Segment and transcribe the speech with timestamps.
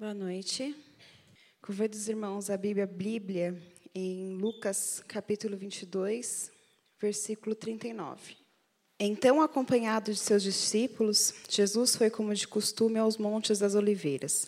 [0.00, 0.74] Boa noite.
[1.60, 3.54] Convido os irmãos a Bíblia, Bíblia
[3.94, 6.50] em Lucas capítulo 22,
[6.98, 8.34] versículo 39.
[8.98, 14.46] Então, acompanhado de seus discípulos, Jesus foi como de costume aos montes das oliveiras.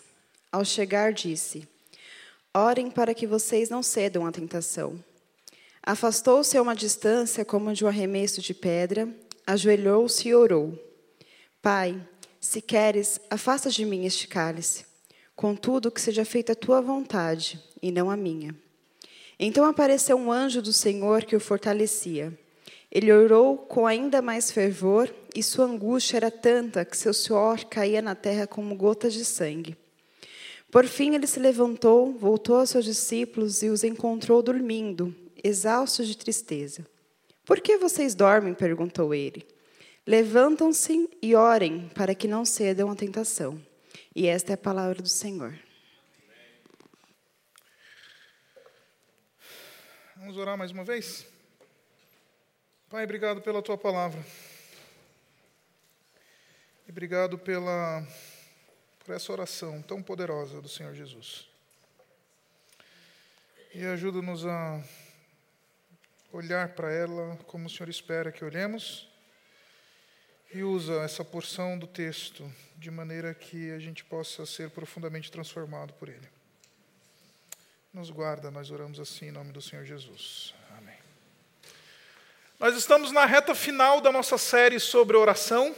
[0.50, 1.68] Ao chegar, disse:
[2.56, 4.98] Orem para que vocês não cedam à tentação.
[5.82, 9.06] Afastou-se a uma distância como de um arremesso de pedra,
[9.46, 10.72] ajoelhou-se e orou:
[11.60, 12.02] Pai,
[12.40, 14.90] se queres, afasta de mim este cálice.
[15.34, 18.54] Contudo, que seja feita a tua vontade e não a minha.
[19.38, 22.32] Então apareceu um anjo do Senhor que o fortalecia.
[22.90, 28.02] Ele orou com ainda mais fervor e sua angústia era tanta que seu suor caía
[28.02, 29.76] na terra como gotas de sangue.
[30.70, 36.16] Por fim, ele se levantou, voltou aos seus discípulos e os encontrou dormindo, exaustos de
[36.16, 36.86] tristeza.
[37.44, 38.54] Por que vocês dormem?
[38.54, 39.46] perguntou ele.
[40.06, 43.60] Levantam-se e orem para que não cedam à tentação.
[44.14, 45.58] E esta é a palavra do Senhor.
[50.16, 51.26] Vamos orar mais uma vez?
[52.90, 54.22] Pai, obrigado pela tua palavra.
[56.86, 58.06] E obrigado pela
[58.98, 61.48] por essa oração tão poderosa do Senhor Jesus.
[63.74, 64.84] E ajuda-nos a
[66.30, 69.11] olhar para ela como o Senhor espera que olhemos
[70.54, 75.94] e usa essa porção do texto de maneira que a gente possa ser profundamente transformado
[75.94, 76.28] por ele.
[77.92, 80.54] Nos guarda, nós oramos assim em nome do Senhor Jesus.
[80.76, 80.96] Amém.
[82.60, 85.74] Nós estamos na reta final da nossa série sobre oração.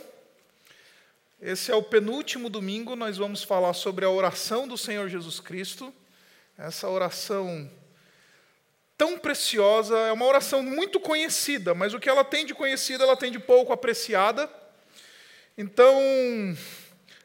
[1.41, 5.95] Esse é o penúltimo domingo, nós vamos falar sobre a oração do Senhor Jesus Cristo.
[6.59, 7.71] Essa oração
[8.99, 13.17] tão preciosa, é uma oração muito conhecida, mas o que ela tem de conhecida, ela
[13.17, 14.49] tem de pouco apreciada.
[15.57, 15.97] Então,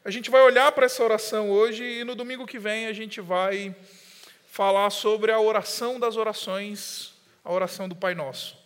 [0.04, 3.20] a gente vai olhar para essa oração hoje e no domingo que vem a gente
[3.20, 3.74] vai
[4.46, 7.12] falar sobre a oração das orações,
[7.44, 8.56] a oração do Pai Nosso.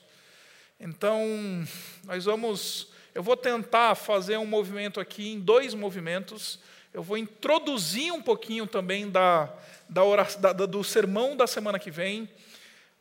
[0.78, 1.66] Então,
[2.04, 2.88] nós vamos.
[3.14, 6.58] Eu vou tentar fazer um movimento aqui em dois movimentos.
[6.92, 9.50] Eu vou introduzir um pouquinho também da,
[9.88, 12.28] da, oração, da do sermão da semana que vem,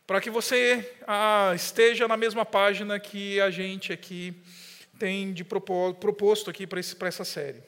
[0.07, 4.33] para que você ah, esteja na mesma página que a gente aqui
[4.97, 7.63] tem de proposto aqui para essa série.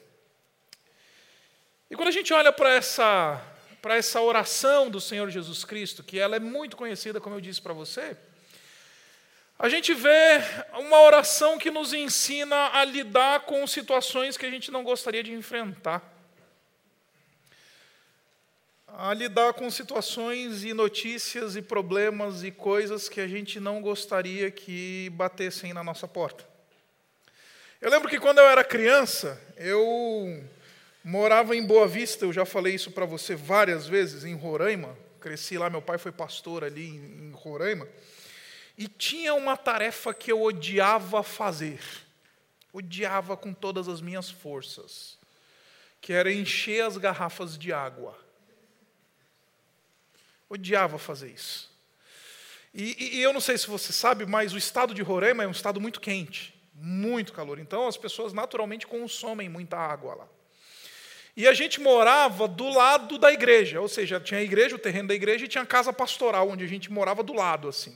[1.90, 3.40] E quando a gente olha para essa,
[3.80, 7.62] para essa oração do Senhor Jesus Cristo, que ela é muito conhecida, como eu disse
[7.62, 8.16] para você,
[9.58, 10.40] a gente vê
[10.74, 15.32] uma oração que nos ensina a lidar com situações que a gente não gostaria de
[15.32, 16.12] enfrentar.
[18.88, 24.50] A lidar com situações e notícias e problemas e coisas que a gente não gostaria
[24.50, 26.55] que batessem na nossa porta.
[27.78, 30.42] Eu lembro que quando eu era criança, eu
[31.04, 34.96] morava em Boa Vista, eu já falei isso para você várias vezes, em Roraima.
[35.20, 37.86] Cresci lá, meu pai foi pastor ali em Roraima.
[38.78, 41.80] E tinha uma tarefa que eu odiava fazer.
[42.72, 45.18] Odiava com todas as minhas forças.
[46.00, 48.18] Que era encher as garrafas de água.
[50.48, 51.70] Odiava fazer isso.
[52.72, 55.52] E, e, eu não sei se você sabe, mas o estado de Roraima é um
[55.52, 57.58] estado muito quente muito calor.
[57.58, 60.28] Então as pessoas naturalmente consomem muita água lá.
[61.36, 65.08] E a gente morava do lado da igreja, ou seja, tinha a igreja, o terreno
[65.08, 67.94] da igreja, e tinha a casa pastoral, onde a gente morava do lado, assim.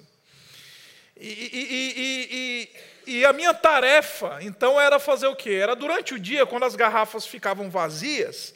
[1.16, 2.68] E, e,
[3.06, 5.52] e, e, a minha tarefa, então, era fazer o quê?
[5.52, 8.54] Era durante o dia, quando as garrafas ficavam vazias,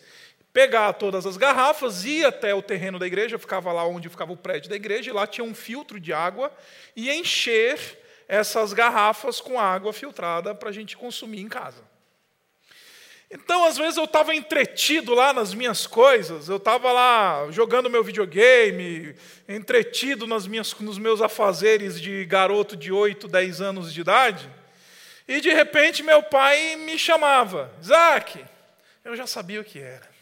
[0.53, 4.37] pegar todas as garrafas, ir até o terreno da igreja, ficava lá onde ficava o
[4.37, 6.53] prédio da igreja, e lá tinha um filtro de água,
[6.95, 11.83] e encher essas garrafas com água filtrada para a gente consumir em casa.
[13.31, 18.05] Então, às vezes, eu estava entretido lá nas minhas coisas, eu estava lá jogando meu
[18.05, 19.17] videogame,
[19.49, 24.49] entretido nas minhas, nos meus afazeres de garoto de 8, 10 anos de idade,
[25.27, 28.45] e de repente meu pai me chamava, Isaac,
[29.05, 30.14] eu já sabia o que era.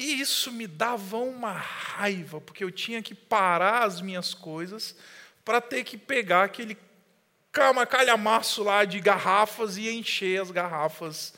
[0.00, 4.96] E isso me dava uma raiva, porque eu tinha que parar as minhas coisas
[5.44, 6.78] para ter que pegar aquele
[7.86, 11.34] calhamaço lá de garrafas e encher as garrafas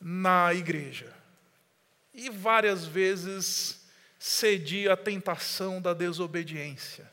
[0.00, 1.14] na igreja.
[2.12, 3.86] E várias vezes
[4.18, 7.08] cedi à tentação da desobediência,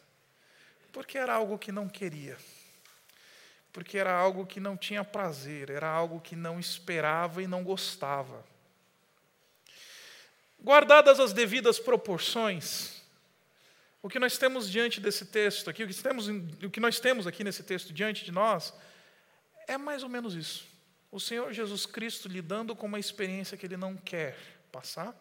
[0.92, 2.36] porque era algo que não queria,
[3.72, 8.50] porque era algo que não tinha prazer, era algo que não esperava e não gostava.
[10.64, 13.02] Guardadas as devidas proporções,
[14.04, 17.26] o que nós temos diante desse texto aqui, o que, temos, o que nós temos
[17.26, 18.74] aqui nesse texto diante de nós,
[19.68, 20.66] é mais ou menos isso.
[21.12, 24.38] o Senhor Jesus Cristo lidando com uma experiência que ele não quer
[24.72, 25.14] passar,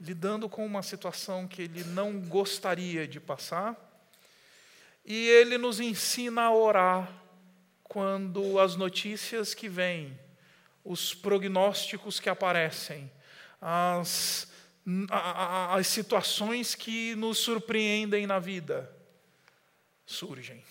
[0.00, 3.76] lidando com uma situação que ele não gostaria de passar,
[5.04, 7.12] e ele nos ensina a orar
[7.82, 10.18] quando as notícias que vêm,
[10.84, 13.10] os prognósticos que aparecem,
[13.66, 14.46] as,
[15.10, 18.94] as situações que nos surpreendem na vida
[20.04, 20.62] surgem.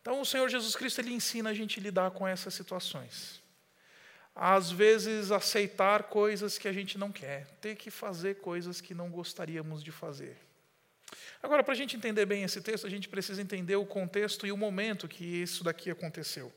[0.00, 3.42] Então, o Senhor Jesus Cristo ele ensina a gente a lidar com essas situações.
[4.32, 9.10] Às vezes, aceitar coisas que a gente não quer, ter que fazer coisas que não
[9.10, 10.38] gostaríamos de fazer.
[11.42, 14.52] Agora, para a gente entender bem esse texto, a gente precisa entender o contexto e
[14.52, 16.52] o momento que isso daqui aconteceu.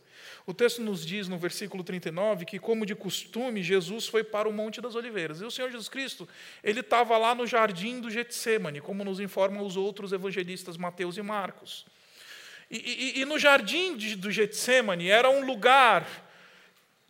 [0.46, 4.52] O texto nos diz, no versículo 39, que, como de costume, Jesus foi para o
[4.52, 5.40] Monte das Oliveiras.
[5.40, 6.28] E o Senhor Jesus Cristo,
[6.62, 11.22] ele estava lá no jardim do Getsemane, como nos informam os outros evangelistas Mateus e
[11.22, 11.86] Marcos.
[12.70, 16.23] E, e, e no jardim de, do Getsemane era um lugar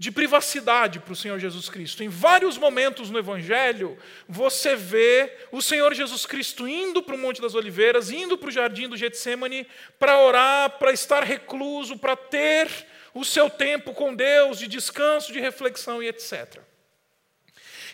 [0.03, 2.03] de privacidade para o Senhor Jesus Cristo.
[2.03, 3.97] Em vários momentos no Evangelho,
[4.27, 8.51] você vê o Senhor Jesus Cristo indo para o Monte das Oliveiras, indo para o
[8.51, 9.65] jardim do Getsemane
[9.97, 12.69] para orar, para estar recluso, para ter
[13.13, 16.59] o seu tempo com Deus de descanso, de reflexão e etc.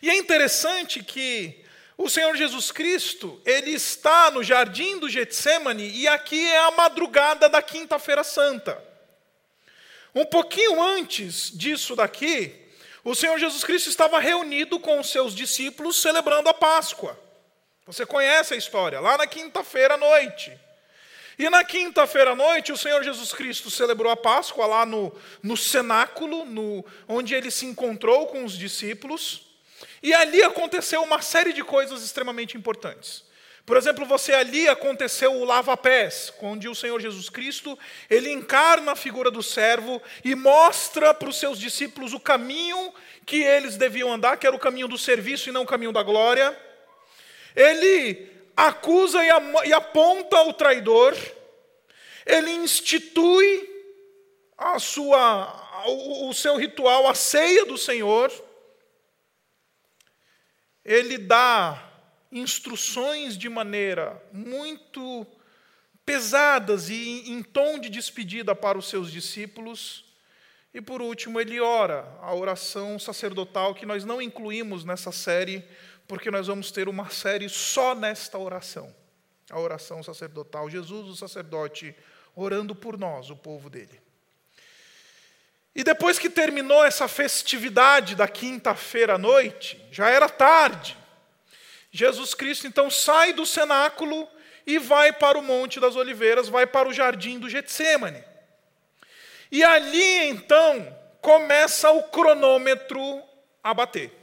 [0.01, 1.63] E é interessante que
[1.95, 7.47] o Senhor Jesus Cristo, ele está no jardim do Getsemane e aqui é a madrugada
[7.47, 8.88] da Quinta-feira Santa.
[10.13, 12.53] Um pouquinho antes disso daqui,
[13.03, 17.17] o Senhor Jesus Cristo estava reunido com os seus discípulos celebrando a Páscoa.
[17.85, 20.55] Você conhece a história, lá na quinta-feira à noite.
[21.37, 25.55] E na quinta-feira à noite, o Senhor Jesus Cristo celebrou a Páscoa lá no, no
[25.55, 29.47] cenáculo, no, onde ele se encontrou com os discípulos.
[30.03, 33.23] E ali aconteceu uma série de coisas extremamente importantes.
[33.69, 37.77] Por exemplo, você ali aconteceu o lava-pés, onde o Senhor Jesus Cristo,
[38.09, 42.91] ele encarna a figura do servo e mostra para os seus discípulos o caminho
[43.27, 46.01] que eles deviam andar, que era o caminho do serviço e não o caminho da
[46.01, 46.59] glória.
[47.55, 51.15] Ele acusa e aponta o traidor.
[52.25, 53.69] Ele institui
[54.57, 58.31] a sua, o seu ritual, a ceia do Senhor
[60.83, 61.88] ele dá
[62.31, 65.25] instruções de maneira muito
[66.05, 70.05] pesadas e em tom de despedida para os seus discípulos.
[70.73, 75.63] E por último, ele ora, a oração sacerdotal que nós não incluímos nessa série,
[76.07, 78.93] porque nós vamos ter uma série só nesta oração.
[79.49, 81.95] A oração sacerdotal, Jesus, o sacerdote,
[82.35, 83.99] orando por nós, o povo dele.
[85.75, 90.97] E depois que terminou essa festividade da quinta-feira à noite, já era tarde.
[91.91, 94.27] Jesus Cristo então sai do cenáculo
[94.65, 98.23] e vai para o Monte das Oliveiras, vai para o jardim do Getsemane.
[99.51, 103.23] E ali então começa o cronômetro
[103.63, 104.19] a bater.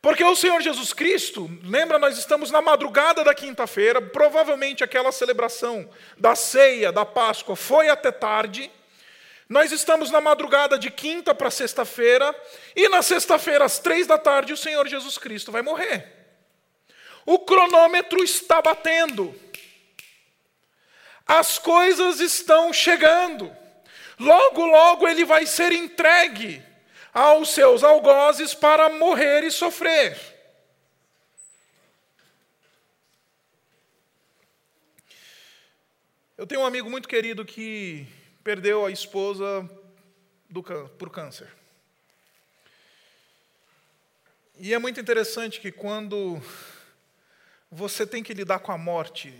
[0.00, 5.90] Porque o Senhor Jesus Cristo, lembra, nós estamos na madrugada da quinta-feira, provavelmente aquela celebração
[6.16, 8.70] da ceia, da Páscoa, foi até tarde.
[9.48, 12.32] Nós estamos na madrugada de quinta para sexta-feira,
[12.76, 16.15] e na sexta-feira, às três da tarde, o Senhor Jesus Cristo vai morrer.
[17.26, 19.34] O cronômetro está batendo.
[21.26, 23.54] As coisas estão chegando.
[24.18, 26.62] Logo, logo ele vai ser entregue
[27.12, 30.16] aos seus algozes para morrer e sofrer.
[36.38, 38.06] Eu tenho um amigo muito querido que
[38.44, 39.68] perdeu a esposa
[40.48, 41.48] do, por câncer.
[44.58, 46.40] E é muito interessante que quando
[47.76, 49.30] você tem que lidar com a morte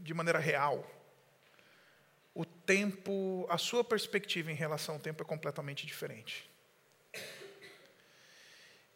[0.00, 0.86] de maneira real,
[2.34, 6.48] o tempo, a sua perspectiva em relação ao tempo é completamente diferente.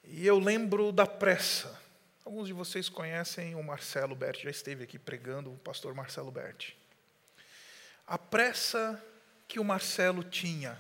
[0.05, 1.81] E eu lembro da pressa.
[2.27, 6.77] Alguns de vocês conhecem o Marcelo Berti, já esteve aqui pregando, o pastor Marcelo Berti.
[8.07, 9.03] A pressa
[9.49, 10.79] que o Marcelo tinha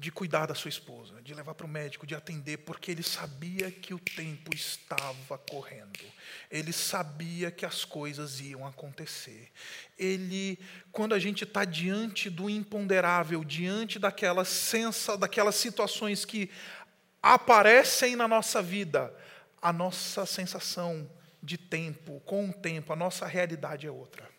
[0.00, 3.70] de cuidar da sua esposa, de levar para o médico, de atender, porque ele sabia
[3.70, 6.00] que o tempo estava correndo.
[6.50, 9.50] Ele sabia que as coisas iam acontecer.
[9.98, 10.58] Ele,
[10.90, 16.50] quando a gente está diante do imponderável, diante daquelas sensa, daquelas situações que
[17.22, 19.14] aparecem na nossa vida,
[19.60, 21.10] a nossa sensação
[21.42, 24.29] de tempo, com o tempo, a nossa realidade é outra.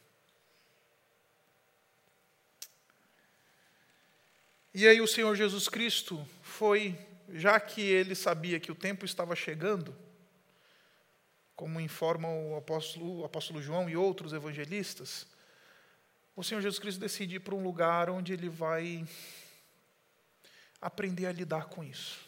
[4.73, 6.97] E aí o Senhor Jesus Cristo foi,
[7.33, 9.93] já que ele sabia que o tempo estava chegando,
[11.55, 15.27] como informam o apóstolo, o apóstolo João e outros evangelistas,
[16.33, 19.05] o Senhor Jesus Cristo decide ir para um lugar onde ele vai
[20.79, 22.19] aprender a lidar com isso.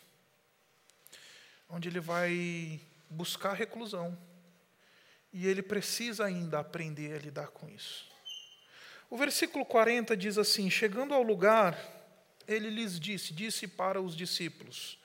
[1.70, 4.18] Onde ele vai buscar reclusão.
[5.32, 8.06] E ele precisa ainda aprender a lidar com isso.
[9.10, 12.03] O versículo 40 diz assim: Chegando ao lugar,
[12.48, 14.98] ele lhes disse, disse para os discípulos: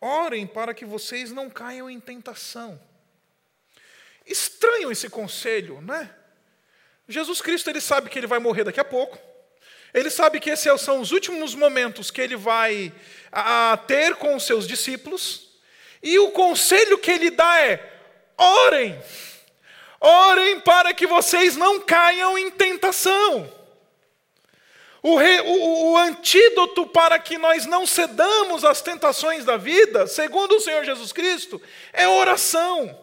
[0.00, 2.80] Orem para que vocês não caiam em tentação.
[4.26, 6.14] Estranho esse conselho, né?
[7.08, 9.18] Jesus Cristo ele sabe que ele vai morrer daqui a pouco.
[9.92, 12.92] Ele sabe que esses são os últimos momentos que ele vai
[13.32, 15.48] a, a ter com os seus discípulos.
[16.02, 18.00] E o conselho que ele dá é:
[18.36, 19.00] orem,
[20.00, 23.57] orem para que vocês não caiam em tentação.
[25.02, 30.56] O, re, o, o, antídoto para que nós não cedamos às tentações da vida, segundo
[30.56, 31.60] o Senhor Jesus Cristo,
[31.92, 32.98] é oração.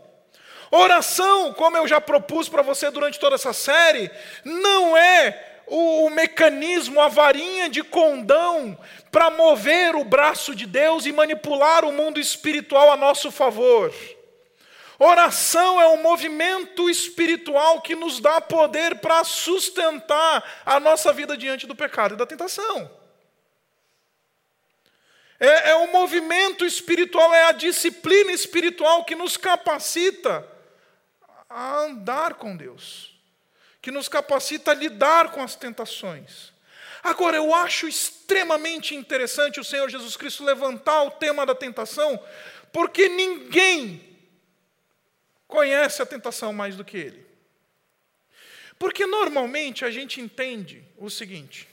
[0.71, 4.11] Oração, como eu já propus para você durante toda essa série,
[4.43, 8.77] não é o, o mecanismo, a varinha de condão
[9.09, 13.93] para mover o braço de Deus e manipular o mundo espiritual a nosso favor.
[14.97, 21.67] Oração é um movimento espiritual que nos dá poder para sustentar a nossa vida diante
[21.67, 22.89] do pecado e da tentação.
[25.37, 30.47] É, é um movimento espiritual, é a disciplina espiritual que nos capacita
[31.49, 33.13] a andar com Deus,
[33.81, 36.53] que nos capacita a lidar com as tentações.
[37.03, 42.19] Agora, eu acho extremamente interessante o Senhor Jesus Cristo levantar o tema da tentação,
[42.71, 44.14] porque ninguém
[45.47, 47.25] conhece a tentação mais do que ele.
[48.77, 51.67] Porque normalmente a gente entende o seguinte: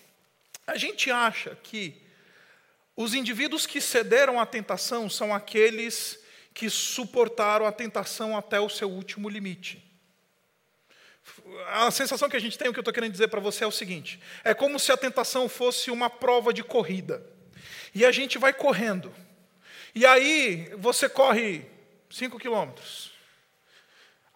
[0.66, 2.00] a gente acha que
[2.96, 6.18] os indivíduos que cederam à tentação são aqueles
[6.54, 9.82] que suportaram a tentação até o seu último limite.
[11.68, 13.66] A sensação que a gente tem, o que eu estou querendo dizer para você é
[13.66, 17.24] o seguinte: é como se a tentação fosse uma prova de corrida.
[17.94, 19.14] E a gente vai correndo.
[19.94, 21.66] E aí você corre
[22.10, 23.11] 5 quilômetros,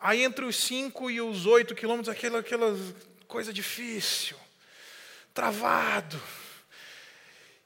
[0.07, 2.79] Aí entre os 5 e os 8 quilômetros, aquela, aquela
[3.27, 4.37] coisa difícil,
[5.35, 6.23] travado.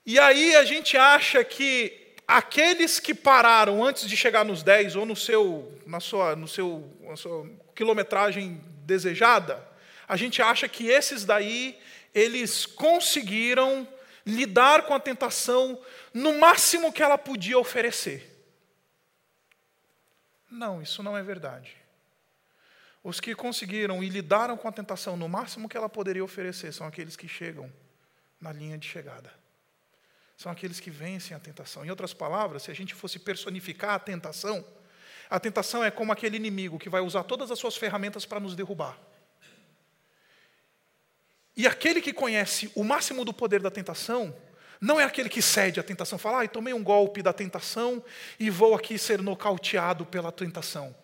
[0.06, 5.04] E aí a gente acha que aqueles que pararam antes de chegar nos 10 ou
[5.04, 9.62] no seu, na, sua, no seu, na sua quilometragem desejada,
[10.08, 11.78] a gente acha que esses daí,
[12.14, 13.86] eles conseguiram
[14.24, 15.78] lidar com a tentação
[16.14, 18.42] no máximo que ela podia oferecer.
[20.50, 21.79] Não, isso não é verdade.
[23.02, 26.86] Os que conseguiram e lidaram com a tentação no máximo que ela poderia oferecer são
[26.86, 27.72] aqueles que chegam
[28.40, 29.32] na linha de chegada.
[30.36, 31.84] São aqueles que vencem a tentação.
[31.84, 34.64] Em outras palavras, se a gente fosse personificar a tentação,
[35.28, 38.54] a tentação é como aquele inimigo que vai usar todas as suas ferramentas para nos
[38.54, 38.98] derrubar.
[41.56, 44.34] E aquele que conhece o máximo do poder da tentação,
[44.80, 48.02] não é aquele que cede à tentação, fala, ah, tomei um golpe da tentação
[48.38, 50.96] e vou aqui ser nocauteado pela tentação.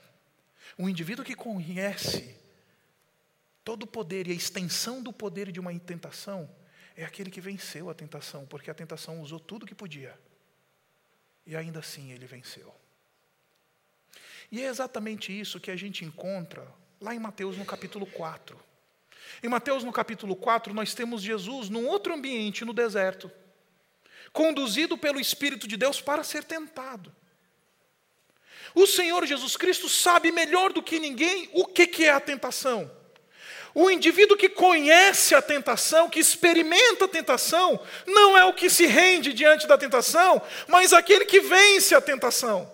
[0.78, 2.36] Um indivíduo que conhece
[3.64, 6.48] todo o poder e a extensão do poder de uma tentação
[6.96, 10.18] é aquele que venceu a tentação, porque a tentação usou tudo que podia.
[11.46, 12.74] E ainda assim ele venceu.
[14.50, 16.66] E é exatamente isso que a gente encontra
[17.00, 18.58] lá em Mateus no capítulo 4.
[19.42, 23.30] Em Mateus no capítulo 4, nós temos Jesus num outro ambiente, no deserto,
[24.32, 27.14] conduzido pelo Espírito de Deus para ser tentado.
[28.76, 32.90] O Senhor Jesus Cristo sabe melhor do que ninguém o que é a tentação.
[33.74, 38.84] O indivíduo que conhece a tentação, que experimenta a tentação, não é o que se
[38.84, 42.70] rende diante da tentação, mas aquele que vence a tentação.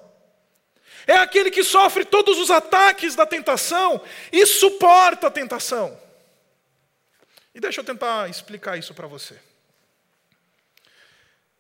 [1.07, 5.97] É aquele que sofre todos os ataques da tentação e suporta a tentação.
[7.55, 9.39] E deixa eu tentar explicar isso para você.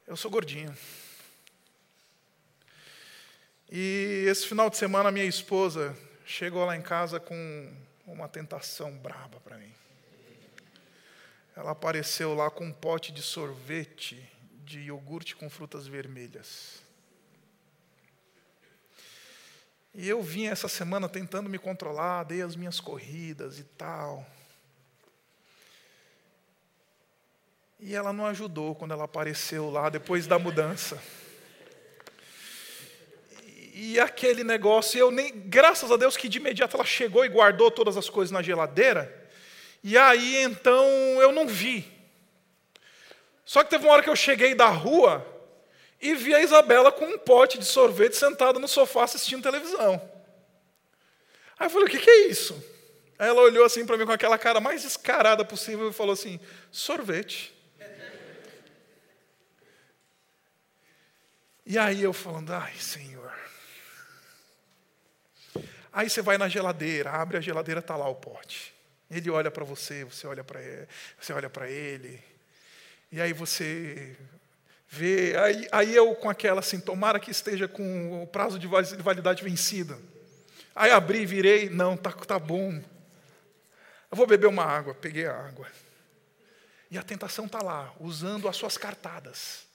[0.04, 0.76] Eu sou gordinho.
[3.74, 7.72] E esse final de semana, minha esposa chegou lá em casa com
[8.06, 9.72] uma tentação braba para mim.
[11.56, 14.30] Ela apareceu lá com um pote de sorvete
[14.62, 16.82] de iogurte com frutas vermelhas.
[19.94, 24.26] E eu vim essa semana tentando me controlar, dei as minhas corridas e tal.
[27.80, 31.02] E ela não ajudou quando ela apareceu lá depois da mudança
[33.74, 37.70] e aquele negócio, eu nem, graças a Deus que de imediato ela chegou e guardou
[37.70, 39.30] todas as coisas na geladeira.
[39.82, 40.86] E aí então
[41.20, 41.90] eu não vi.
[43.46, 45.26] Só que teve uma hora que eu cheguei da rua
[46.00, 50.00] e vi a Isabela com um pote de sorvete sentada no sofá assistindo televisão.
[51.58, 52.62] Aí eu falei: "O que, é isso?"
[53.18, 56.38] Aí ela olhou assim para mim com aquela cara mais descarada possível e falou assim:
[56.70, 57.54] "Sorvete."
[61.64, 63.21] E aí eu falando, ai, Senhor.
[65.92, 68.72] Aí você vai na geladeira, abre a geladeira, está lá o pote.
[69.10, 70.88] Ele olha para você, você olha para ele,
[71.20, 72.22] você olha para ele.
[73.10, 74.16] E aí você
[74.88, 79.44] vê, aí, aí eu com aquela assim, tomara que esteja com o prazo de validade
[79.44, 80.00] vencido.
[80.74, 82.82] Aí abri, virei, não, tá, tá bom.
[84.10, 85.66] Eu vou beber uma água, peguei a água.
[86.90, 89.66] E a tentação está lá, usando as suas cartadas.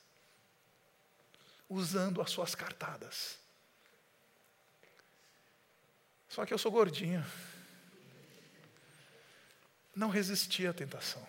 [1.69, 3.37] Usando as suas cartadas.
[6.29, 7.25] Só que eu sou gordinho.
[9.95, 11.25] Não resisti à tentação.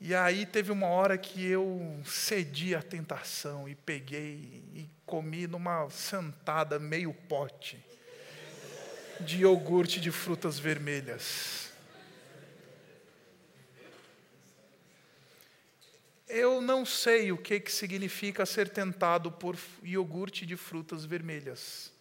[0.00, 5.88] E aí teve uma hora que eu cedi à tentação e peguei e comi numa
[5.88, 7.82] sentada meio pote
[9.20, 11.70] de iogurte de frutas vermelhas.
[16.28, 21.93] Eu não sei o que, que significa ser tentado por iogurte de frutas vermelhas.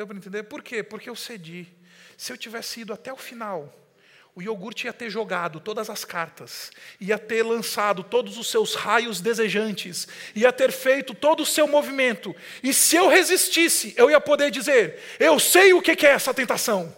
[0.00, 0.44] Deu para entender?
[0.44, 0.82] Por quê?
[0.82, 1.68] Porque eu cedi.
[2.16, 3.70] Se eu tivesse ido até o final,
[4.34, 9.20] o iogurte ia ter jogado todas as cartas, ia ter lançado todos os seus raios
[9.20, 12.34] desejantes, ia ter feito todo o seu movimento.
[12.62, 16.96] E se eu resistisse, eu ia poder dizer: Eu sei o que é essa tentação.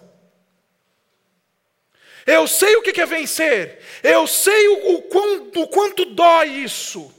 [2.25, 3.81] Eu sei o que é vencer.
[4.01, 7.13] Eu sei o, o, quanto, o quanto dói isso.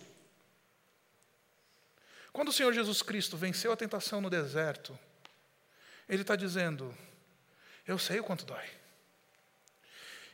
[2.32, 4.98] Quando o Senhor Jesus Cristo venceu a tentação no deserto,
[6.08, 6.96] Ele está dizendo:
[7.88, 8.66] Eu sei o quanto dói.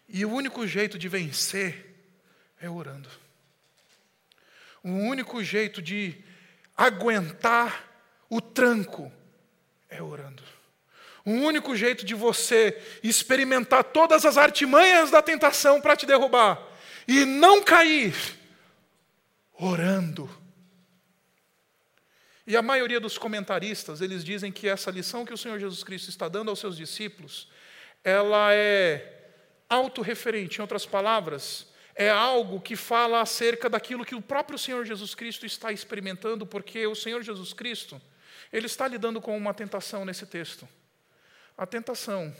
[0.07, 1.95] E o único jeito de vencer
[2.59, 3.09] é orando.
[4.83, 6.15] O único jeito de
[6.75, 7.85] aguentar
[8.29, 9.11] o tranco
[9.89, 10.43] é orando.
[11.25, 16.59] O único jeito de você experimentar todas as artimanhas da tentação para te derrubar
[17.07, 18.15] e não cair,
[19.53, 20.29] orando.
[22.49, 26.09] E a maioria dos comentaristas, eles dizem que essa lição que o Senhor Jesus Cristo
[26.09, 27.47] está dando aos seus discípulos,
[28.03, 29.33] ela é
[29.69, 35.13] autorreferente, em outras palavras, é algo que fala acerca daquilo que o próprio Senhor Jesus
[35.13, 38.01] Cristo está experimentando, porque o Senhor Jesus Cristo,
[38.51, 40.67] ele está lidando com uma tentação nesse texto.
[41.55, 42.35] A tentação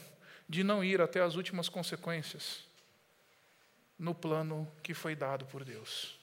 [0.50, 2.64] de não ir até as últimas consequências
[4.00, 6.19] no plano que foi dado por Deus.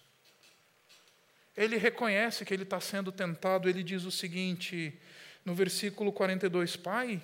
[1.57, 4.99] Ele reconhece que ele está sendo tentado, ele diz o seguinte,
[5.45, 7.23] no versículo 42, Pai,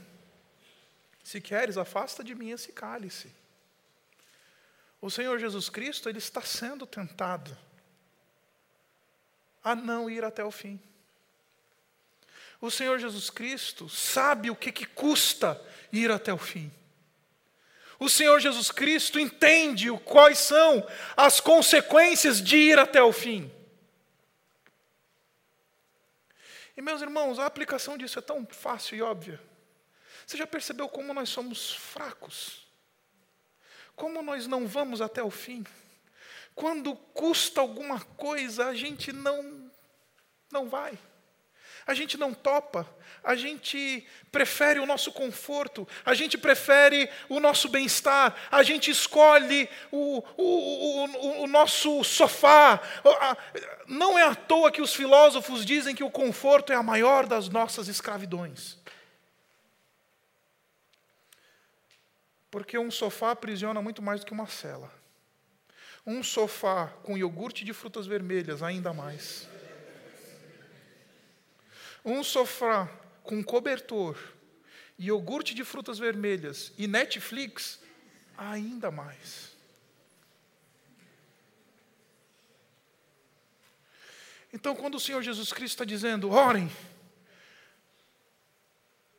[1.22, 3.30] se queres, afasta de mim esse cálice.
[5.00, 7.56] O Senhor Jesus Cristo, ele está sendo tentado
[9.62, 10.80] a não ir até o fim.
[12.60, 15.60] O Senhor Jesus Cristo sabe o que, que custa
[15.92, 16.72] ir até o fim.
[17.98, 23.50] O Senhor Jesus Cristo entende quais são as consequências de ir até o fim.
[26.76, 29.40] E meus irmãos, a aplicação disso é tão fácil e óbvia.
[30.26, 32.66] Você já percebeu como nós somos fracos?
[33.94, 35.64] Como nós não vamos até o fim?
[36.54, 39.70] Quando custa alguma coisa, a gente não
[40.50, 40.98] não vai.
[41.92, 42.88] A gente não topa,
[43.22, 49.68] a gente prefere o nosso conforto, a gente prefere o nosso bem-estar, a gente escolhe
[49.90, 52.80] o, o, o, o, nosso sofá.
[53.86, 57.50] Não é à toa que os filósofos dizem que o conforto é a maior das
[57.50, 58.78] nossas escravidões.
[62.50, 64.90] Porque um sofá aprisiona muito mais do que uma cela.
[66.06, 69.46] Um sofá com iogurte de frutas vermelhas, ainda mais.
[72.04, 72.88] Um sofá
[73.22, 74.18] com cobertor,
[74.98, 77.80] iogurte de frutas vermelhas e Netflix,
[78.36, 79.52] ainda mais.
[84.52, 86.70] Então, quando o Senhor Jesus Cristo está dizendo, orem,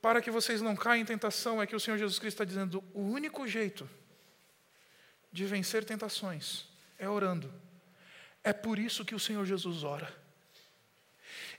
[0.01, 2.83] para que vocês não caiam em tentação, é que o Senhor Jesus Cristo está dizendo:
[2.93, 3.89] o único jeito
[5.31, 6.65] de vencer tentações
[6.99, 7.51] é orando.
[8.43, 10.22] É por isso que o Senhor Jesus ora.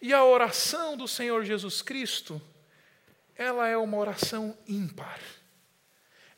[0.05, 2.39] E a oração do Senhor Jesus Cristo,
[3.35, 5.19] ela é uma oração ímpar.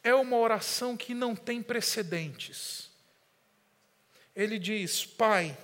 [0.05, 2.89] É uma oração que não tem precedentes.
[4.37, 5.59] Ele diz: Pai,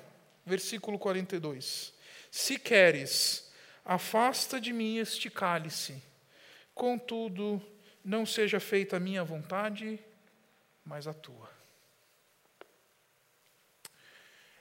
[0.45, 1.95] versículo 42,
[2.29, 3.49] se queres,
[3.85, 6.03] afasta de mim este cálice
[6.75, 7.63] Contudo,
[8.05, 10.01] não seja feita a minha vontade,
[10.85, 11.52] mas a tua.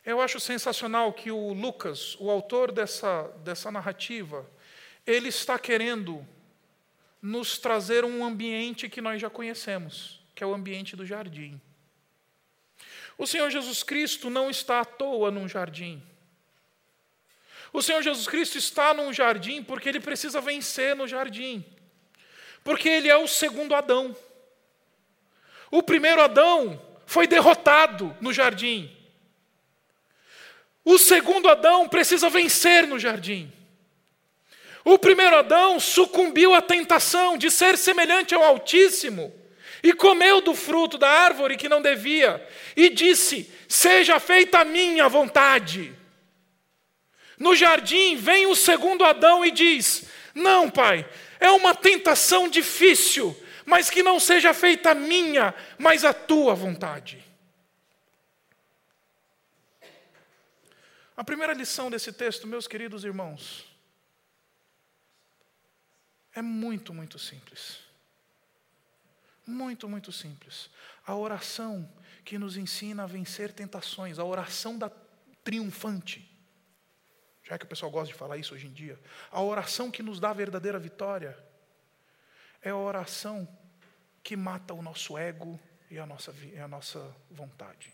[0.06, 4.50] Eu acho sensacional que o Lucas, o autor dessa, dessa narrativa,
[5.06, 6.28] ele está querendo
[7.22, 11.62] nos trazer um ambiente que nós já conhecemos, que é o ambiente do jardim.
[13.16, 16.02] O Senhor Jesus Cristo não está à toa num jardim.
[17.72, 21.64] O Senhor Jesus Cristo está num jardim porque ele precisa vencer no jardim.
[22.64, 24.16] Porque ele é o segundo Adão.
[25.70, 29.01] O primeiro Adão foi derrotado no jardim.
[30.84, 33.52] O segundo Adão precisa vencer no jardim.
[34.84, 39.34] O primeiro Adão sucumbiu à tentação de ser semelhante ao Altíssimo
[39.84, 45.08] e comeu do fruto da árvore que não devia e disse: Seja feita a minha
[45.08, 45.94] vontade.
[47.38, 51.08] No jardim vem o segundo Adão e diz: Não, pai,
[51.39, 57.31] é uma tentação difícil, mas que não seja feita a minha, mas a tua vontade.
[61.22, 63.64] A primeira lição desse texto, meus queridos irmãos,
[66.34, 67.78] é muito, muito simples.
[69.46, 70.72] Muito, muito simples.
[71.06, 71.88] A oração
[72.26, 74.90] que nos ensina a vencer tentações, a oração da
[75.44, 76.28] triunfante.
[77.44, 80.20] Já que o pessoal gosta de falar isso hoje em dia, a oração que nos
[80.20, 81.38] dá a verdadeira vitória
[82.64, 83.48] é a oração
[84.24, 87.94] que mata o nosso ego e a nossa, e a nossa vontade,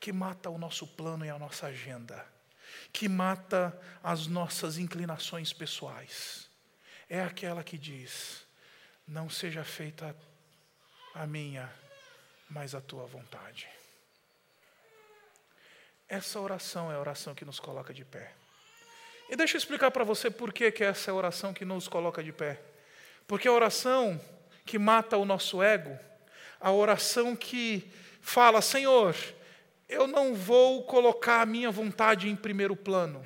[0.00, 2.32] que mata o nosso plano e a nossa agenda,
[2.92, 6.44] que mata as nossas inclinações pessoais
[7.08, 8.44] é aquela que diz:
[9.06, 10.16] Não seja feita
[11.14, 11.72] a minha,
[12.48, 13.68] mas a tua vontade.
[16.08, 18.32] Essa oração é a oração que nos coloca de pé.
[19.28, 21.88] E deixa eu explicar para você por que, que essa é a oração que nos
[21.88, 22.60] coloca de pé.
[23.26, 24.20] Porque a oração
[24.66, 25.98] que mata o nosso ego,
[26.60, 29.14] a oração que fala: Senhor,
[29.94, 33.24] eu não vou colocar a minha vontade em primeiro plano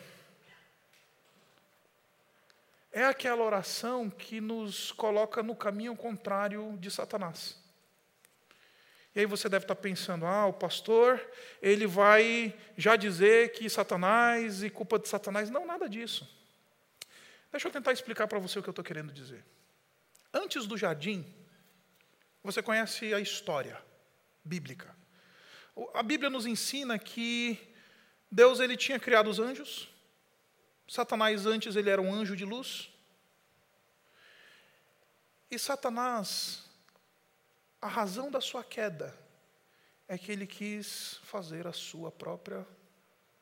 [2.98, 7.57] é aquela oração que nos coloca no caminho contrário de Satanás.
[9.14, 11.24] E aí você deve estar pensando, ah, o pastor,
[11.62, 15.50] ele vai já dizer que Satanás e culpa de Satanás.
[15.50, 16.28] Não, nada disso.
[17.50, 19.44] Deixa eu tentar explicar para você o que eu estou querendo dizer.
[20.33, 21.24] Antes do jardim,
[22.42, 23.81] você conhece a história
[24.44, 24.94] bíblica.
[25.94, 27.58] A Bíblia nos ensina que
[28.30, 29.88] Deus ele tinha criado os anjos,
[30.88, 32.90] Satanás antes ele era um anjo de luz.
[35.50, 36.64] E Satanás,
[37.80, 39.16] a razão da sua queda
[40.06, 42.66] é que ele quis fazer a sua própria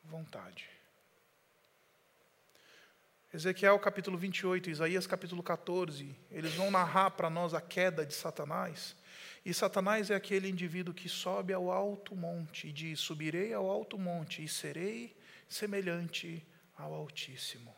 [0.03, 0.69] vontade.
[3.33, 8.95] Ezequiel capítulo 28, Isaías capítulo 14, eles vão narrar para nós a queda de Satanás.
[9.47, 13.97] E Satanás é aquele indivíduo que sobe ao alto monte e diz: Subirei ao alto
[13.97, 15.15] monte e serei
[15.47, 17.73] semelhante ao Altíssimo.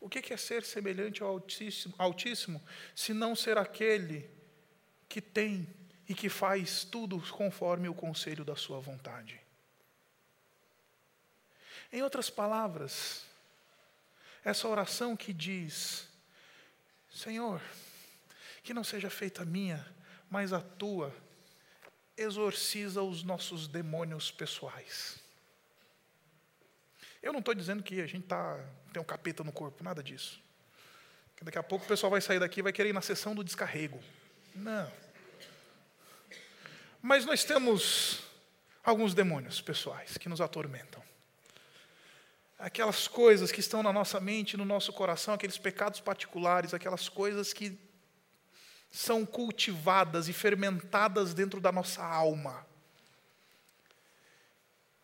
[0.00, 2.62] O que é ser semelhante ao Altíssimo, Altíssimo
[2.96, 4.30] se não ser aquele
[5.06, 5.68] que tem
[6.08, 9.38] e que faz tudo conforme o conselho da sua vontade?
[11.92, 13.26] Em outras palavras,
[14.42, 16.08] essa oração que diz:
[17.10, 17.60] Senhor,
[18.62, 19.86] que não seja feita a minha,
[20.30, 21.14] mas a tua,
[22.16, 25.18] exorciza os nossos demônios pessoais.
[27.22, 28.58] Eu não estou dizendo que a gente tá,
[28.92, 30.40] tem um capeta no corpo, nada disso.
[31.42, 33.42] Daqui a pouco o pessoal vai sair daqui e vai querer ir na sessão do
[33.42, 33.98] descarrego.
[34.54, 34.92] Não.
[37.00, 38.22] Mas nós temos
[38.84, 41.02] alguns demônios pessoais que nos atormentam.
[42.58, 47.54] Aquelas coisas que estão na nossa mente, no nosso coração, aqueles pecados particulares, aquelas coisas
[47.54, 47.78] que
[48.90, 52.66] são cultivadas e fermentadas dentro da nossa alma.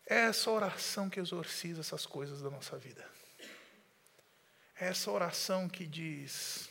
[0.05, 3.07] É essa oração que exorciza essas coisas da nossa vida.
[4.75, 6.69] É essa oração que diz: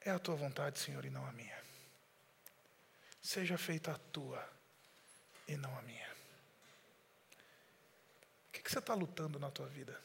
[0.00, 1.62] É a tua vontade, Senhor, e não a minha.
[3.22, 4.46] Seja feita a tua
[5.48, 6.14] e não a minha.
[8.48, 9.98] O que, você está lutando na tua vida?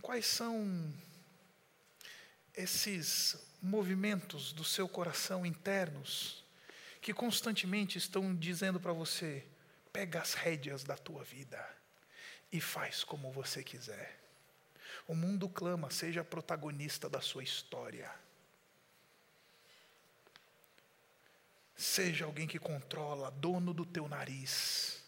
[0.00, 0.94] Quais são
[2.54, 6.44] esses movimentos do seu coração internos
[7.00, 9.44] que constantemente estão dizendo para você:
[9.92, 11.64] pega as rédeas da tua vida
[12.52, 14.20] e faz como você quiser.
[15.06, 18.10] O mundo clama, seja protagonista da sua história.
[21.74, 25.02] Seja alguém que controla, dono do teu nariz.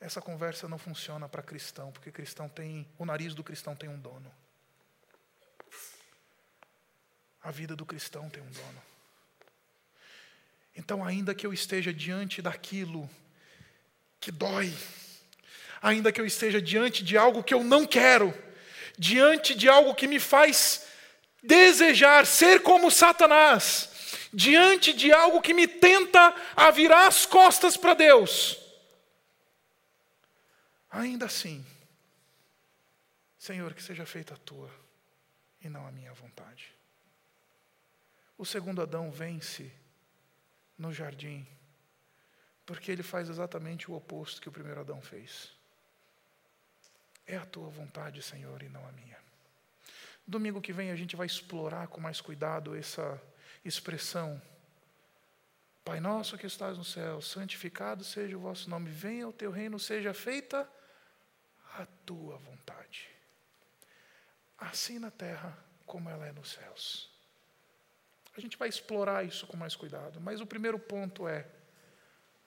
[0.00, 3.98] Essa conversa não funciona para cristão, porque cristão tem, o nariz do cristão tem um
[3.98, 4.32] dono.
[7.42, 8.82] A vida do cristão tem um dono.
[10.76, 13.08] Então, ainda que eu esteja diante daquilo
[14.20, 14.72] que dói,
[15.82, 18.32] ainda que eu esteja diante de algo que eu não quero,
[18.96, 20.86] diante de algo que me faz
[21.42, 23.90] desejar ser como Satanás,
[24.32, 28.58] diante de algo que me tenta a virar as costas para Deus,
[30.90, 31.64] Ainda assim,
[33.38, 34.70] Senhor, que seja feita a tua
[35.60, 36.74] e não a minha vontade.
[38.38, 39.72] O segundo Adão vence
[40.78, 41.44] no jardim,
[42.64, 45.52] porque ele faz exatamente o oposto que o primeiro Adão fez.
[47.26, 49.18] É a tua vontade, Senhor, e não a minha.
[50.24, 53.20] Domingo que vem a gente vai explorar com mais cuidado essa
[53.64, 54.40] expressão.
[55.84, 59.80] Pai nosso que estás no céu, santificado seja o vosso nome, venha o teu reino,
[59.80, 60.70] seja feita
[61.74, 63.08] a tua vontade.
[64.56, 67.17] Assim na terra como ela é nos céus.
[68.38, 71.44] A gente vai explorar isso com mais cuidado, mas o primeiro ponto é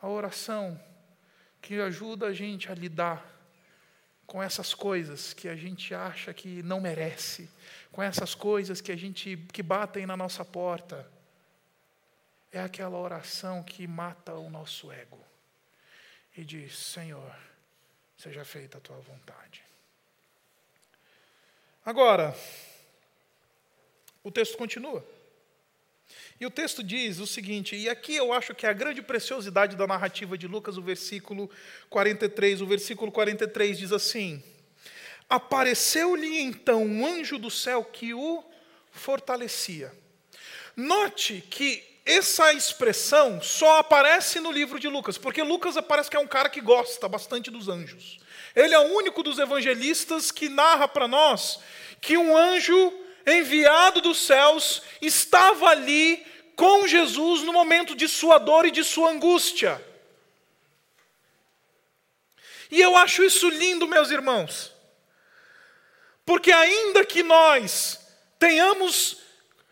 [0.02, 0.82] a oração
[1.62, 3.30] que ajuda a gente a lidar
[4.26, 7.50] com essas coisas que a gente acha que não merece,
[7.92, 11.06] com essas coisas que a gente que batem na nossa porta.
[12.54, 15.20] É aquela oração que mata o nosso ego
[16.38, 17.36] e diz: Senhor,
[18.16, 19.62] seja feita a tua vontade.
[21.84, 22.34] Agora,
[24.24, 25.06] o texto continua.
[26.40, 29.76] E o texto diz o seguinte, e aqui eu acho que é a grande preciosidade
[29.76, 31.50] da narrativa de Lucas, o versículo
[31.90, 32.62] 43.
[32.62, 34.44] O versículo 43 diz assim:
[35.30, 38.44] Apareceu-lhe então um anjo do céu que o
[38.92, 39.94] fortalecia.
[40.76, 46.20] Note que essa expressão só aparece no livro de Lucas, porque Lucas parece que é
[46.20, 48.20] um cara que gosta bastante dos anjos.
[48.56, 51.60] Ele é o único dos evangelistas que narra para nós
[52.02, 52.92] que um anjo
[53.26, 59.10] enviado dos céus estava ali com Jesus no momento de sua dor e de sua
[59.10, 59.84] angústia.
[62.70, 64.72] E eu acho isso lindo, meus irmãos,
[66.26, 68.00] porque ainda que nós
[68.40, 69.18] tenhamos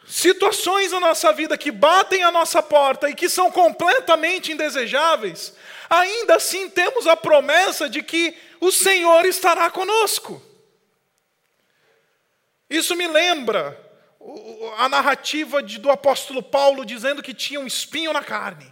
[0.05, 5.53] situações na nossa vida que batem a nossa porta e que são completamente indesejáveis,
[5.89, 10.48] ainda assim temos a promessa de que o Senhor estará conosco.
[12.69, 13.77] Isso me lembra
[14.77, 18.71] a narrativa de, do apóstolo Paulo dizendo que tinha um espinho na carne.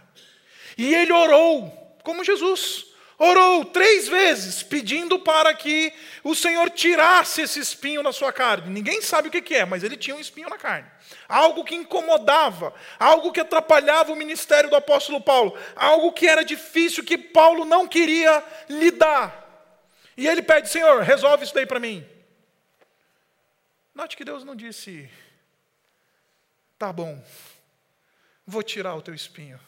[0.76, 2.86] E ele orou, como Jesus.
[3.18, 8.70] Orou três vezes, pedindo para que o Senhor tirasse esse espinho na sua carne.
[8.70, 10.88] Ninguém sabe o que é, mas ele tinha um espinho na carne.
[11.28, 17.02] Algo que incomodava, algo que atrapalhava o ministério do apóstolo Paulo, algo que era difícil,
[17.02, 19.44] que Paulo não queria lidar.
[20.16, 22.06] E ele pede, Senhor, resolve isso daí para mim.
[23.98, 25.10] Note que Deus não disse,
[26.78, 27.20] tá bom,
[28.46, 29.58] vou tirar o teu espinho.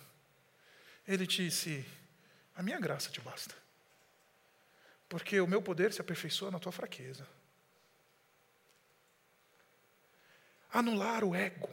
[1.04, 1.84] Ele disse,
[2.54, 3.56] a minha graça te basta.
[5.08, 7.26] Porque o meu poder se aperfeiçoa na tua fraqueza.
[10.72, 11.68] Anular o ego,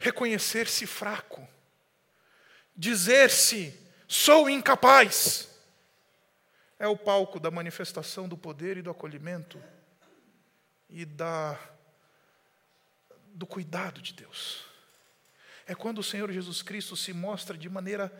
[0.00, 1.48] reconhecer-se fraco,
[2.74, 3.72] dizer-se
[4.08, 5.48] sou incapaz,
[6.80, 9.62] é o palco da manifestação do poder e do acolhimento
[10.94, 11.58] e da,
[13.34, 14.64] do cuidado de Deus.
[15.66, 18.12] É quando o Senhor Jesus Cristo se mostra de maneira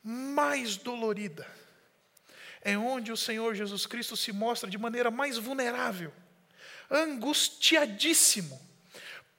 [0.00, 1.44] mais dolorida.
[2.60, 6.14] É onde o Senhor Jesus Cristo se mostra de maneira mais vulnerável,
[6.88, 8.64] angustiadíssimo,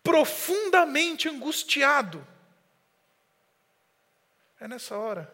[0.03, 2.27] profundamente angustiado.
[4.59, 5.33] É nessa hora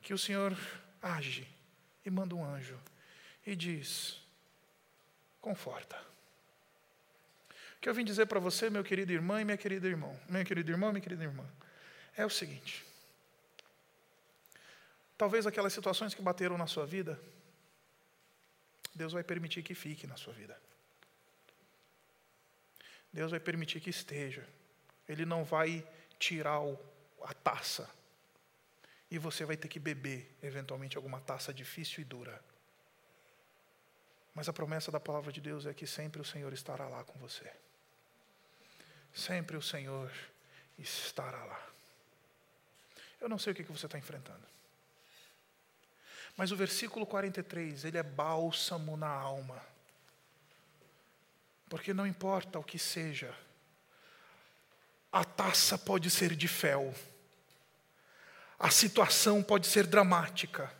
[0.00, 0.56] que o Senhor
[1.02, 1.46] age
[2.02, 2.80] e manda um anjo
[3.46, 4.16] e diz:
[5.38, 6.09] conforta.
[7.80, 10.44] O que eu vim dizer para você, meu querido irmão e minha querida irmão, meu
[10.44, 11.50] querido irmão e minha querida irmã,
[12.14, 12.84] é o seguinte:
[15.16, 17.18] talvez aquelas situações que bateram na sua vida,
[18.94, 20.60] Deus vai permitir que fique na sua vida.
[23.10, 24.46] Deus vai permitir que esteja.
[25.08, 25.82] Ele não vai
[26.18, 26.60] tirar
[27.22, 27.88] a taça.
[29.10, 32.44] E você vai ter que beber, eventualmente, alguma taça difícil e dura.
[34.34, 37.18] Mas a promessa da palavra de Deus é que sempre o Senhor estará lá com
[37.18, 37.50] você
[39.14, 40.10] sempre o Senhor
[40.78, 41.66] estará lá.
[43.20, 44.40] Eu não sei o que você está enfrentando.
[46.36, 49.60] Mas o versículo 43, ele é bálsamo na alma.
[51.68, 53.32] Porque não importa o que seja,
[55.12, 56.94] a taça pode ser de fel,
[58.58, 60.72] a situação pode ser dramática,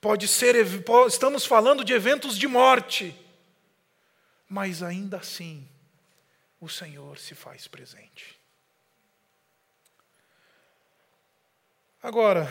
[0.00, 0.54] pode ser,
[1.06, 3.14] estamos falando de eventos de morte,
[4.48, 5.68] mas ainda assim,
[6.62, 8.40] o Senhor se faz presente.
[12.00, 12.48] Agora,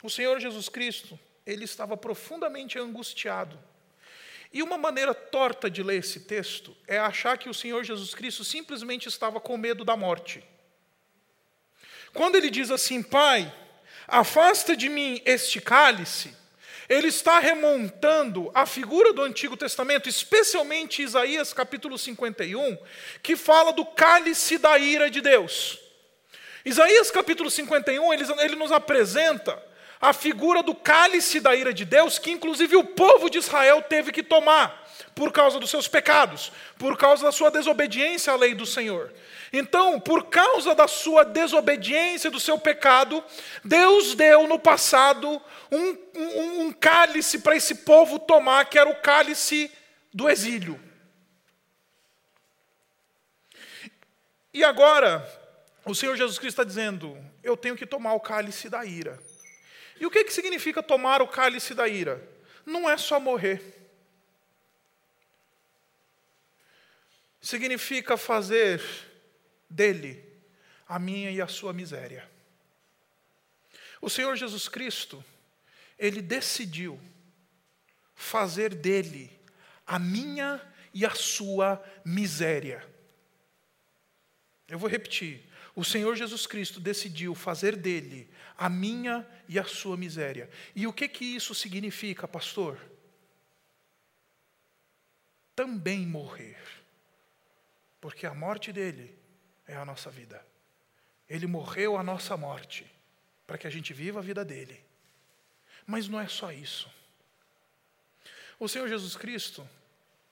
[0.00, 3.58] o Senhor Jesus Cristo, ele estava profundamente angustiado.
[4.52, 8.44] E uma maneira torta de ler esse texto é achar que o Senhor Jesus Cristo
[8.44, 10.44] simplesmente estava com medo da morte.
[12.14, 13.52] Quando ele diz assim, Pai,
[14.06, 16.32] afasta de mim este cálice,
[16.88, 22.78] ele está remontando a figura do Antigo Testamento, especialmente Isaías capítulo 51,
[23.22, 25.78] que fala do cálice da ira de Deus.
[26.64, 29.60] Isaías capítulo 51, ele, ele nos apresenta
[30.00, 34.12] a figura do cálice da ira de Deus, que inclusive o povo de Israel teve
[34.12, 34.85] que tomar
[35.16, 39.10] por causa dos seus pecados, por causa da sua desobediência à lei do Senhor.
[39.50, 43.24] Então, por causa da sua desobediência, do seu pecado,
[43.64, 45.40] Deus deu no passado
[45.72, 49.72] um, um, um cálice para esse povo tomar, que era o cálice
[50.12, 50.78] do exílio.
[54.52, 55.26] E agora,
[55.86, 59.18] o Senhor Jesus Cristo está dizendo: eu tenho que tomar o cálice da ira.
[59.98, 62.22] E o que, que significa tomar o cálice da ira?
[62.66, 63.75] Não é só morrer.
[67.46, 68.82] Significa fazer
[69.70, 70.20] dele
[70.84, 72.28] a minha e a sua miséria.
[74.02, 75.24] O Senhor Jesus Cristo,
[75.96, 77.00] ele decidiu
[78.16, 79.30] fazer dele
[79.86, 80.60] a minha
[80.92, 82.84] e a sua miséria.
[84.66, 85.48] Eu vou repetir.
[85.72, 88.28] O Senhor Jesus Cristo decidiu fazer dele
[88.58, 90.50] a minha e a sua miséria.
[90.74, 92.76] E o que que isso significa, pastor?
[95.54, 96.85] Também morrer.
[98.06, 99.18] Porque a morte dele
[99.66, 100.40] é a nossa vida.
[101.28, 102.86] Ele morreu a nossa morte
[103.44, 104.80] para que a gente viva a vida dele.
[105.84, 106.88] Mas não é só isso.
[108.60, 109.68] O Senhor Jesus Cristo,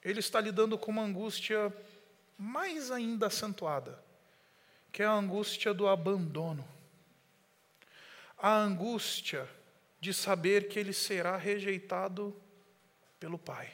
[0.05, 1.77] ele está lidando com uma angústia
[2.39, 4.01] mais ainda acentuada,
[4.93, 6.65] que é a angústia do abandono.
[8.39, 9.49] A angústia
[9.99, 12.41] de saber que ele será rejeitado
[13.19, 13.73] pelo Pai.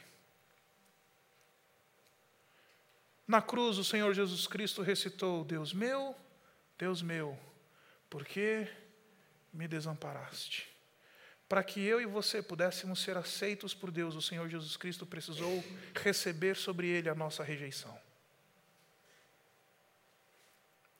[3.30, 6.16] Na cruz, o Senhor Jesus Cristo recitou: Deus meu,
[6.76, 7.38] Deus meu,
[8.10, 8.66] por que
[9.52, 10.68] me desamparaste?
[11.48, 15.62] Para que eu e você pudéssemos ser aceitos por Deus, o Senhor Jesus Cristo precisou
[16.02, 17.96] receber sobre ele a nossa rejeição.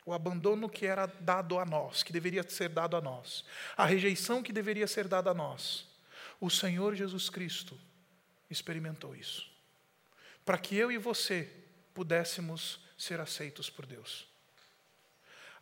[0.06, 3.44] O abandono que era dado a nós, que deveria ser dado a nós,
[3.76, 5.84] a rejeição que deveria ser dada a nós,
[6.40, 7.76] o Senhor Jesus Cristo
[8.48, 9.50] experimentou isso.
[10.44, 11.59] Para que eu e você
[11.94, 14.28] pudéssemos ser aceitos por Deus.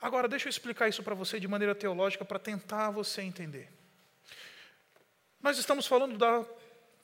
[0.00, 3.68] Agora, deixa eu explicar isso para você de maneira teológica para tentar você entender.
[5.40, 6.44] Nós estamos falando da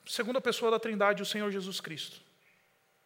[0.05, 2.21] segunda pessoa da Trindade, o Senhor Jesus Cristo.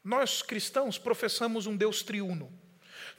[0.04, 2.52] Nós cristãos professamos um Deus triuno.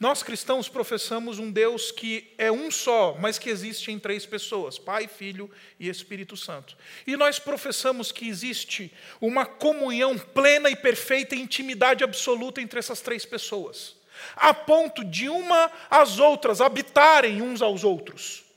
[0.01, 4.79] Nós cristãos professamos um Deus que é um só, mas que existe em três pessoas:
[4.79, 5.47] Pai, Filho
[5.79, 6.75] e Espírito Santo.
[7.05, 13.27] E nós professamos que existe uma comunhão plena e perfeita, intimidade absoluta entre essas três
[13.27, 13.95] pessoas,
[14.35, 18.50] a ponto de uma às outras habitarem uns aos outros.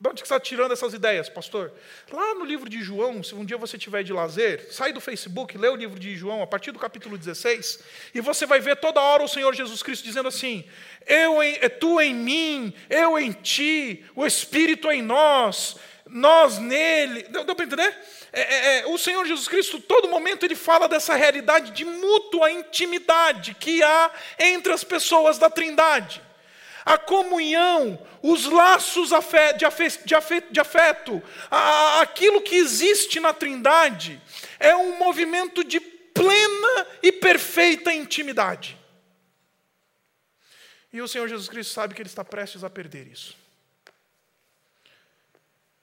[0.00, 1.72] De onde você está tirando essas ideias, pastor?
[2.12, 5.58] Lá no livro de João, se um dia você tiver de lazer, sai do Facebook,
[5.58, 7.80] lê o livro de João, a partir do capítulo 16,
[8.14, 10.64] e você vai ver toda hora o Senhor Jesus Cristo dizendo assim:
[11.04, 17.24] Eu em, é tu em mim, eu em ti, o Espírito em nós, nós nele.
[17.24, 17.98] Deu, deu para entender?
[18.32, 22.52] É, é, é, o Senhor Jesus Cristo, todo momento, ele fala dessa realidade de mútua
[22.52, 26.27] intimidade que há entre as pessoas da Trindade
[26.88, 29.10] a comunhão, os laços
[30.50, 31.22] de afeto,
[32.00, 34.18] aquilo que existe na Trindade,
[34.58, 38.78] é um movimento de plena e perfeita intimidade.
[40.90, 43.36] E o Senhor Jesus Cristo sabe que ele está prestes a perder isso.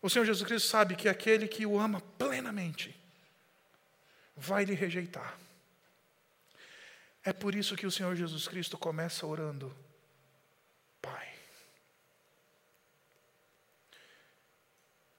[0.01, 2.99] O Senhor Jesus Cristo sabe que aquele que o ama plenamente
[4.35, 5.37] vai lhe rejeitar.
[7.23, 9.71] É por isso que o Senhor Jesus Cristo começa orando
[11.05, 11.27] Pai.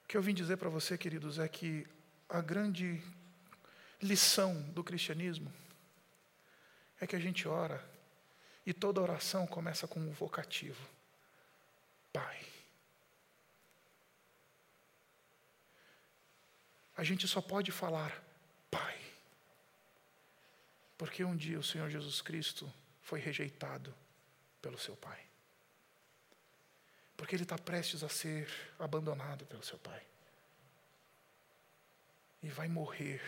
[0.07, 1.85] O que eu vim dizer para você, queridos, é que
[2.29, 3.03] a grande
[4.01, 5.51] lição do cristianismo
[6.97, 7.85] é que a gente ora
[8.65, 10.81] e toda oração começa com um vocativo:
[12.13, 12.39] Pai.
[16.95, 18.23] A gente só pode falar
[18.71, 18.97] Pai,
[20.97, 23.93] porque um dia o Senhor Jesus Cristo foi rejeitado
[24.61, 25.26] pelo seu Pai.
[27.17, 28.47] Porque ele está prestes a ser
[28.79, 30.01] abandonado pelo seu pai.
[32.41, 33.21] E vai morrer.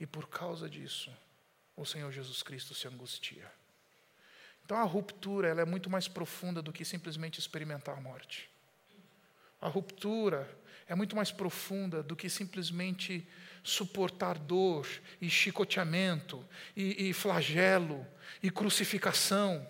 [0.00, 1.14] E por causa disso,
[1.76, 3.48] o Senhor Jesus Cristo se angustia.
[4.64, 8.50] Então a ruptura ela é muito mais profunda do que simplesmente experimentar a morte.
[9.60, 10.48] A ruptura
[10.88, 13.26] é muito mais profunda do que simplesmente
[13.62, 14.88] suportar dor
[15.20, 16.44] e chicoteamento
[16.76, 18.06] e, e flagelo
[18.42, 19.66] e crucificação.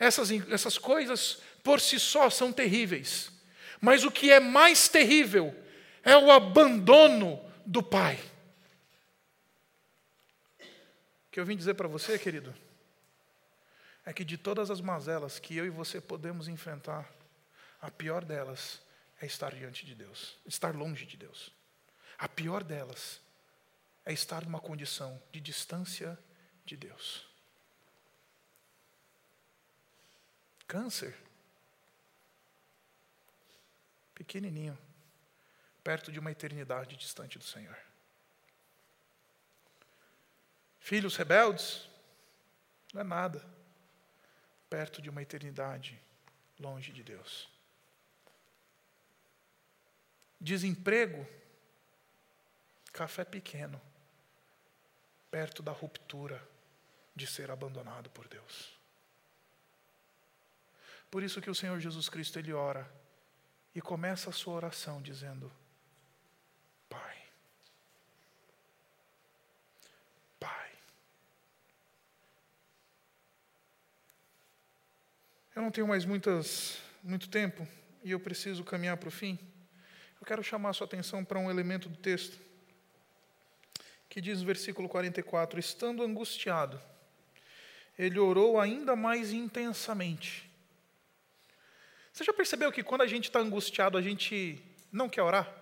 [0.00, 3.30] Essas, essas coisas por si só são terríveis.
[3.78, 5.54] Mas o que é mais terrível
[6.02, 8.18] é o abandono do pai.
[10.58, 12.54] O que eu vim dizer para você, querido,
[14.04, 17.08] é que de todas as mazelas que eu e você podemos enfrentar,
[17.80, 18.80] a pior delas
[19.20, 21.52] é estar diante de Deus, estar longe de Deus.
[22.18, 23.20] A pior delas
[24.04, 26.18] é estar numa condição de distância
[26.64, 27.29] de Deus.
[30.70, 31.12] Câncer.
[34.14, 34.78] Pequenininho,
[35.82, 37.76] perto de uma eternidade distante do Senhor.
[40.78, 41.90] Filhos rebeldes,
[42.94, 43.44] não é nada,
[44.68, 46.00] perto de uma eternidade
[46.56, 47.50] longe de Deus.
[50.40, 51.26] Desemprego,
[52.92, 53.82] café pequeno,
[55.32, 56.40] perto da ruptura
[57.16, 58.79] de ser abandonado por Deus.
[61.10, 62.88] Por isso que o Senhor Jesus Cristo ele ora
[63.74, 65.50] e começa a sua oração dizendo:
[66.88, 67.18] Pai,
[70.38, 70.70] Pai.
[75.54, 77.66] Eu não tenho mais muitas, muito tempo
[78.04, 79.38] e eu preciso caminhar para o fim.
[80.20, 82.38] Eu quero chamar a sua atenção para um elemento do texto
[84.08, 86.80] que diz no versículo 44: Estando angustiado,
[87.98, 90.49] ele orou ainda mais intensamente
[92.12, 95.60] você já percebeu que quando a gente está angustiado, a gente não quer orar?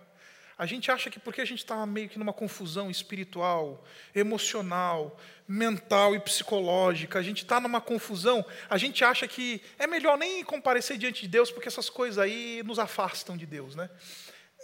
[0.59, 6.17] A gente acha que porque a gente está meio que numa confusão espiritual, emocional, mental
[6.17, 10.99] e psicológica, a gente está numa confusão, a gente acha que é melhor nem comparecer
[10.99, 13.89] diante de Deus, porque essas coisas aí nos afastam de Deus, né?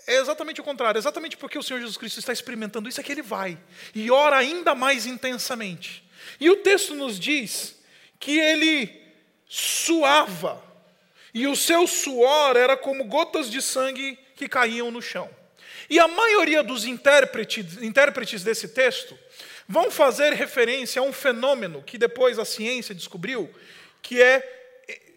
[0.07, 3.12] É exatamente o contrário, exatamente porque o Senhor Jesus Cristo está experimentando isso, é que
[3.12, 3.57] ele vai
[3.95, 6.05] e ora ainda mais intensamente.
[6.41, 7.80] E o texto nos diz
[8.18, 9.01] que ele
[9.47, 10.74] suava
[11.35, 15.28] e o seu suor era como gotas de sangue que caíam no chão.
[15.91, 19.18] E a maioria dos intérpretes, intérpretes desse texto
[19.68, 23.51] vão fazer referência a um fenômeno que depois a ciência descobriu,
[24.01, 24.43] que é,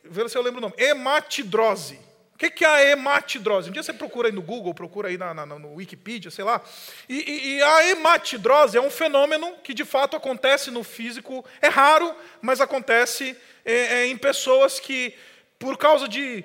[0.04, 2.00] vê se eu lembro o nome, hematidrose.
[2.34, 3.70] O que é a hematidrose?
[3.70, 6.62] Um dia você procura aí no Google, procura aí na, na, no Wikipedia, sei lá.
[7.10, 11.68] E, e, e, a hematidrose é um fenômeno que de fato acontece no físico, é
[11.68, 15.16] raro, mas acontece é, é, em pessoas que
[15.60, 16.44] por causa de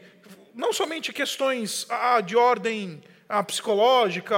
[0.54, 4.36] não somente questões ah, de ordem ah, psicológica,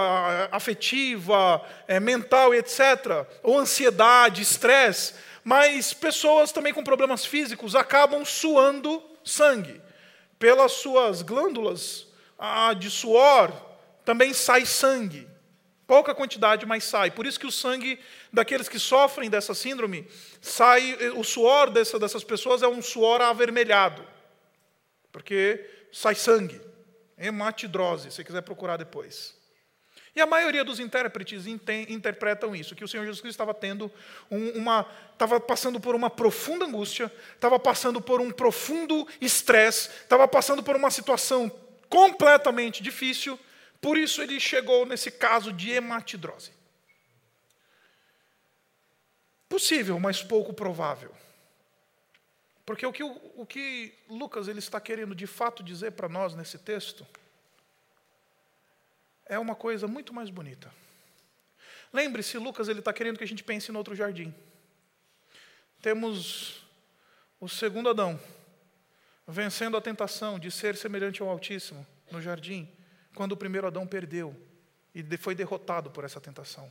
[0.50, 9.02] afetiva, é, mental, etc., ou ansiedade, estresse, mas pessoas também com problemas físicos acabam suando
[9.24, 9.80] sangue.
[10.38, 12.06] Pelas suas glândulas
[12.38, 13.52] ah, de suor
[14.04, 15.28] também sai sangue.
[15.86, 17.10] Pouca quantidade, mas sai.
[17.10, 17.98] Por isso que o sangue
[18.32, 20.08] daqueles que sofrem dessa síndrome
[20.40, 24.13] sai, o suor dessa, dessas pessoas é um suor avermelhado
[25.14, 26.60] porque sai sangue.
[27.16, 29.32] Hematidrose, se quiser procurar depois.
[30.12, 33.90] E a maioria dos intérpretes interpretam isso, que o Senhor Jesus Cristo estava tendo
[34.28, 40.26] um, uma, estava passando por uma profunda angústia, estava passando por um profundo estresse, estava
[40.26, 41.48] passando por uma situação
[41.88, 43.38] completamente difícil,
[43.80, 46.50] por isso ele chegou nesse caso de hematidrose.
[49.48, 51.14] Possível, mas pouco provável.
[52.64, 56.58] Porque o que, o que Lucas ele está querendo de fato dizer para nós nesse
[56.58, 57.06] texto
[59.26, 60.72] é uma coisa muito mais bonita.
[61.92, 64.34] Lembre-se, Lucas ele está querendo que a gente pense no outro jardim.
[65.80, 66.64] Temos
[67.38, 68.18] o segundo Adão
[69.26, 72.70] vencendo a tentação de ser semelhante ao Altíssimo no jardim,
[73.14, 74.34] quando o primeiro Adão perdeu
[74.94, 76.70] e foi derrotado por essa tentação.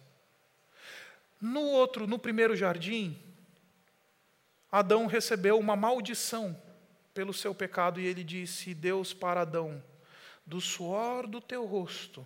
[1.42, 3.20] No outro, no primeiro jardim,
[4.74, 6.60] Adão recebeu uma maldição
[7.14, 9.84] pelo seu pecado e ele disse: Deus para Adão,
[10.44, 12.26] do suor do teu rosto,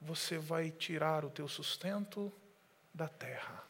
[0.00, 2.32] você vai tirar o teu sustento
[2.94, 3.64] da terra.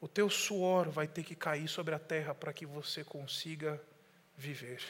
[0.00, 3.80] O teu suor vai ter que cair sobre a terra para que você consiga
[4.36, 4.82] viver.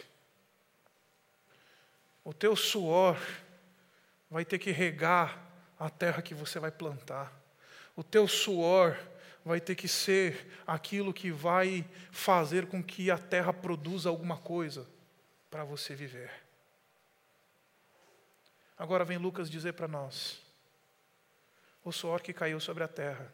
[2.24, 3.18] O teu suor
[4.30, 5.39] vai ter que regar
[5.78, 7.30] a terra que você vai plantar.
[7.95, 8.97] O teu suor
[9.45, 14.88] vai ter que ser aquilo que vai fazer com que a terra produza alguma coisa
[15.51, 16.30] para você viver.
[18.78, 20.40] Agora vem Lucas dizer para nós:
[21.84, 23.32] o suor que caiu sobre a terra,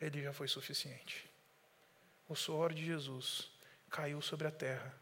[0.00, 1.28] ele já foi suficiente.
[2.28, 3.50] O suor de Jesus
[3.90, 4.94] caiu sobre a terra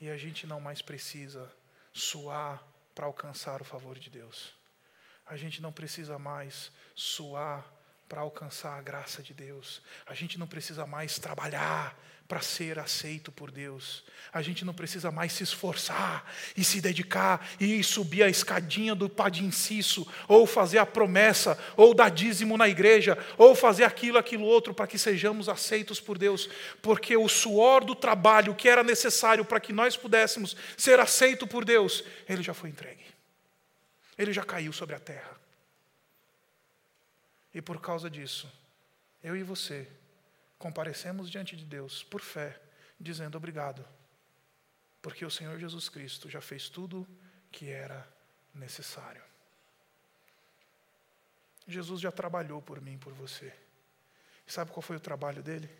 [0.00, 1.52] e a gente não mais precisa
[1.92, 2.62] suar
[2.94, 4.54] para alcançar o favor de Deus.
[5.26, 7.73] A gente não precisa mais suar
[8.08, 9.82] para alcançar a graça de Deus.
[10.06, 14.02] A gente não precisa mais trabalhar para ser aceito por Deus.
[14.32, 19.08] A gente não precisa mais se esforçar e se dedicar e subir a escadinha do
[19.08, 24.18] pá de inciso, ou fazer a promessa, ou dar dízimo na igreja, ou fazer aquilo,
[24.18, 26.48] aquilo outro para que sejamos aceitos por Deus,
[26.80, 31.64] porque o suor do trabalho que era necessário para que nós pudéssemos ser aceitos por
[31.64, 33.04] Deus, ele já foi entregue.
[34.16, 35.43] Ele já caiu sobre a terra.
[37.54, 38.52] E por causa disso,
[39.22, 39.88] eu e você
[40.58, 42.60] comparecemos diante de Deus por fé,
[42.98, 43.86] dizendo obrigado,
[45.00, 47.06] porque o Senhor Jesus Cristo já fez tudo
[47.52, 48.06] que era
[48.52, 49.22] necessário.
[51.66, 53.54] Jesus já trabalhou por mim, por você.
[54.46, 55.70] Sabe qual foi o trabalho dele?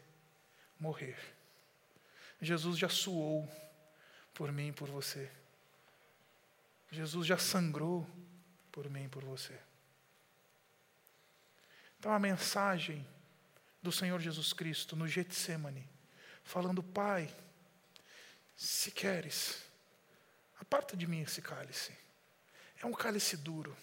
[0.78, 1.18] Morrer.
[2.40, 3.48] Jesus já suou
[4.32, 5.30] por mim, por você.
[6.90, 8.08] Jesus já sangrou
[8.70, 9.58] por mim, por você.
[12.04, 13.02] Então a mensagem
[13.80, 15.88] do Senhor Jesus Cristo no Getsemane,
[16.42, 17.34] falando: Pai,
[18.54, 19.62] se queres,
[20.60, 21.96] aparta de mim esse cálice.
[22.82, 23.74] É um cálice duro,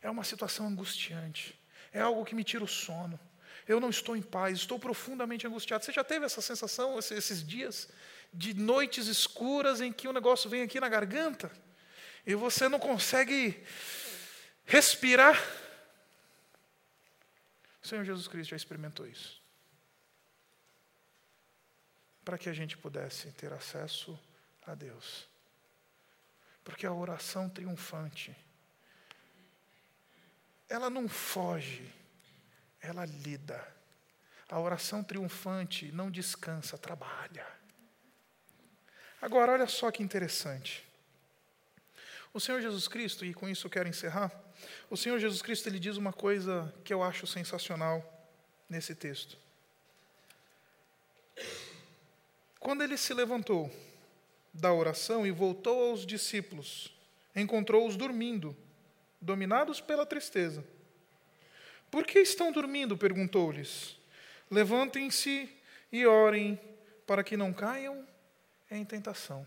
[0.00, 1.54] é uma situação angustiante,
[1.92, 3.20] é algo que me tira o sono.
[3.68, 5.84] Eu não estou em paz, estou profundamente angustiado.
[5.84, 7.90] Você já teve essa sensação esses dias
[8.32, 11.52] de noites escuras em que o negócio vem aqui na garganta
[12.26, 13.62] e você não consegue
[14.64, 15.36] respirar?
[17.82, 19.40] O Senhor Jesus Cristo já experimentou isso.
[22.24, 24.18] Para que a gente pudesse ter acesso
[24.66, 25.28] a Deus.
[26.62, 28.36] Porque a oração triunfante,
[30.68, 31.90] ela não foge,
[32.80, 33.66] ela lida.
[34.48, 37.46] A oração triunfante não descansa, trabalha.
[39.22, 40.86] Agora, olha só que interessante.
[42.32, 44.32] O Senhor Jesus Cristo, e com isso eu quero encerrar,
[44.88, 48.04] o Senhor Jesus Cristo ele diz uma coisa que eu acho sensacional
[48.68, 49.36] nesse texto.
[52.58, 53.70] Quando ele se levantou
[54.52, 56.92] da oração e voltou aos discípulos,
[57.34, 58.56] encontrou-os dormindo,
[59.20, 60.64] dominados pela tristeza.
[61.90, 62.96] Por que estão dormindo?
[62.96, 63.96] perguntou-lhes.
[64.50, 65.48] Levantem-se
[65.90, 66.60] e orem
[67.06, 68.06] para que não caiam
[68.70, 69.46] em tentação.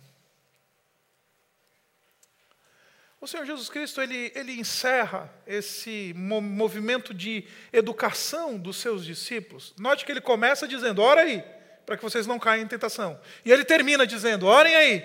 [3.24, 9.74] O Senhor Jesus Cristo ele, ele encerra esse movimento de educação dos seus discípulos.
[9.80, 11.42] Note que ele começa dizendo: ora aí,
[11.86, 13.18] para que vocês não caiam em tentação.
[13.46, 15.00] E ele termina dizendo: orem aí,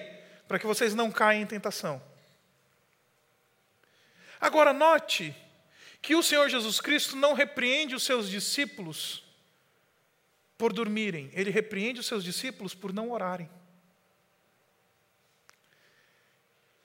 [0.48, 2.02] para que vocês não caiam em tentação.
[4.40, 5.32] Agora, note
[6.02, 9.22] que o Senhor Jesus Cristo não repreende os seus discípulos
[10.58, 13.48] por dormirem, ele repreende os seus discípulos por não orarem.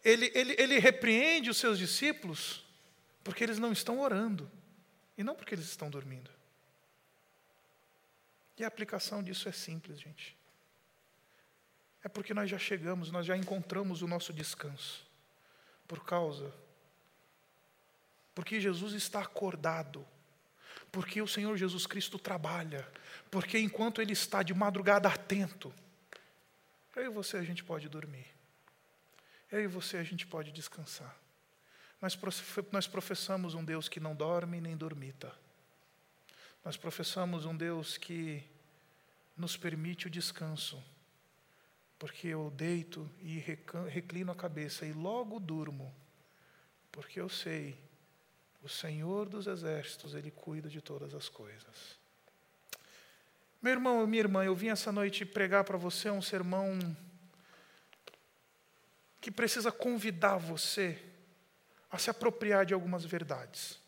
[0.03, 2.65] Ele, ele, ele repreende os seus discípulos
[3.23, 4.51] porque eles não estão orando
[5.17, 6.29] e não porque eles estão dormindo.
[8.57, 10.35] E a aplicação disso é simples, gente.
[12.03, 15.07] É porque nós já chegamos, nós já encontramos o nosso descanso.
[15.87, 16.53] Por causa.
[18.35, 20.05] Porque Jesus está acordado.
[20.91, 22.87] Porque o Senhor Jesus Cristo trabalha.
[23.31, 25.73] Porque enquanto Ele está de madrugada atento,
[26.95, 28.32] eu e você a gente pode dormir.
[29.53, 31.15] Eu e você, a gente pode descansar.
[32.01, 32.17] Nós,
[32.71, 35.31] nós professamos um Deus que não dorme nem dormita.
[36.65, 38.43] Nós professamos um Deus que
[39.37, 40.83] nos permite o descanso,
[41.99, 43.37] porque eu deito e
[43.87, 45.93] reclino a cabeça e logo durmo,
[46.91, 47.77] porque eu sei,
[48.63, 51.99] o Senhor dos exércitos, Ele cuida de todas as coisas.
[53.61, 56.97] Meu irmão, minha irmã, eu vim essa noite pregar para você um sermão
[59.23, 61.01] que precisa convidar você
[61.89, 63.79] a se apropriar de algumas verdades.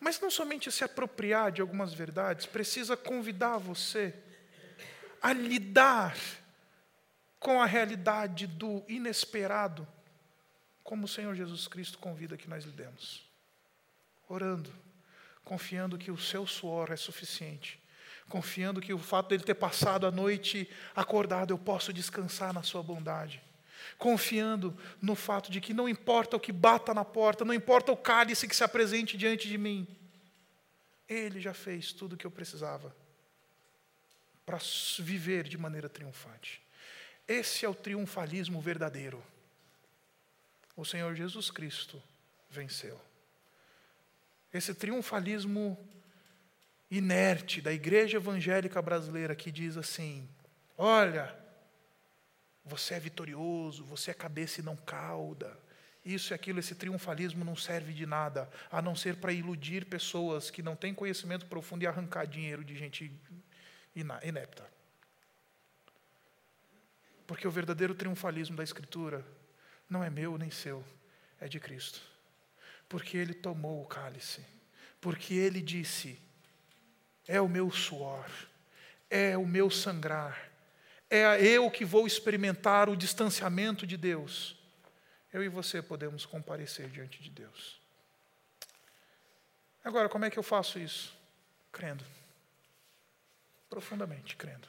[0.00, 4.12] Mas não somente se apropriar de algumas verdades, precisa convidar você
[5.22, 6.16] a lidar
[7.38, 9.86] com a realidade do inesperado,
[10.82, 13.24] como o Senhor Jesus Cristo convida que nós lidemos.
[14.28, 14.74] Orando,
[15.44, 17.80] confiando que o seu suor é suficiente,
[18.28, 22.82] confiando que o fato dele ter passado a noite acordado, eu posso descansar na sua
[22.82, 23.40] bondade
[23.98, 27.96] confiando no fato de que não importa o que bata na porta, não importa o
[27.96, 29.86] cálice que se apresente diante de mim,
[31.08, 32.94] Ele já fez tudo o que eu precisava
[34.44, 34.58] para
[34.98, 36.60] viver de maneira triunfante.
[37.28, 39.22] Esse é o triunfalismo verdadeiro.
[40.76, 42.02] O Senhor Jesus Cristo
[42.50, 43.00] venceu.
[44.52, 45.78] Esse triunfalismo
[46.90, 50.28] inerte da igreja evangélica brasileira que diz assim:
[50.76, 51.32] olha,
[52.64, 55.58] você é vitorioso, você é cabeça e não cauda.
[56.04, 60.50] Isso e aquilo, esse triunfalismo não serve de nada, a não ser para iludir pessoas
[60.50, 63.12] que não têm conhecimento profundo e arrancar dinheiro de gente
[63.94, 64.66] inepta.
[67.26, 69.24] Porque o verdadeiro triunfalismo da Escritura
[69.88, 70.84] não é meu nem seu,
[71.40, 72.00] é de Cristo.
[72.88, 74.44] Porque Ele tomou o cálice,
[75.00, 76.20] porque Ele disse:
[77.28, 78.28] é o meu suor,
[79.08, 80.49] é o meu sangrar,
[81.10, 84.60] é eu que vou experimentar o distanciamento de Deus
[85.32, 87.80] eu e você podemos comparecer diante de Deus.
[89.84, 91.16] Agora, como é que eu faço isso?
[91.72, 92.04] Crendo.
[93.68, 94.68] Profundamente crendo.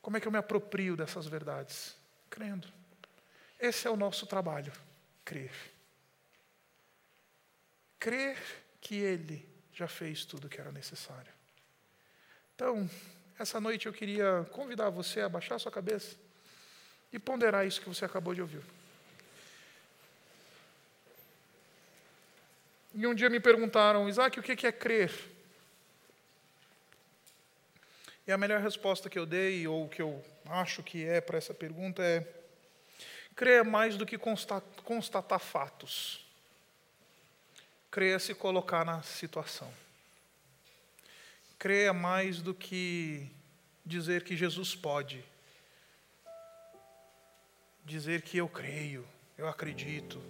[0.00, 1.94] Como é que eu me aproprio dessas verdades?
[2.30, 2.66] Crendo.
[3.60, 4.72] Esse é o nosso trabalho,
[5.24, 5.52] crer.
[7.98, 8.38] Crer
[8.80, 11.32] que Ele já fez tudo o que era necessário.
[12.54, 12.88] Então,
[13.38, 16.16] essa noite eu queria convidar você a baixar sua cabeça
[17.12, 18.62] e ponderar isso que você acabou de ouvir.
[22.94, 25.12] E um dia me perguntaram, Isaac, o que é crer?
[28.26, 31.52] E a melhor resposta que eu dei, ou que eu acho que é para essa
[31.52, 32.26] pergunta, é:
[33.34, 36.24] crer é mais do que constatar fatos.
[37.90, 39.72] Crer é se colocar na situação.
[41.58, 43.30] Crer é mais do que
[43.84, 45.24] dizer que Jesus pode
[47.84, 50.20] dizer que eu creio, eu acredito.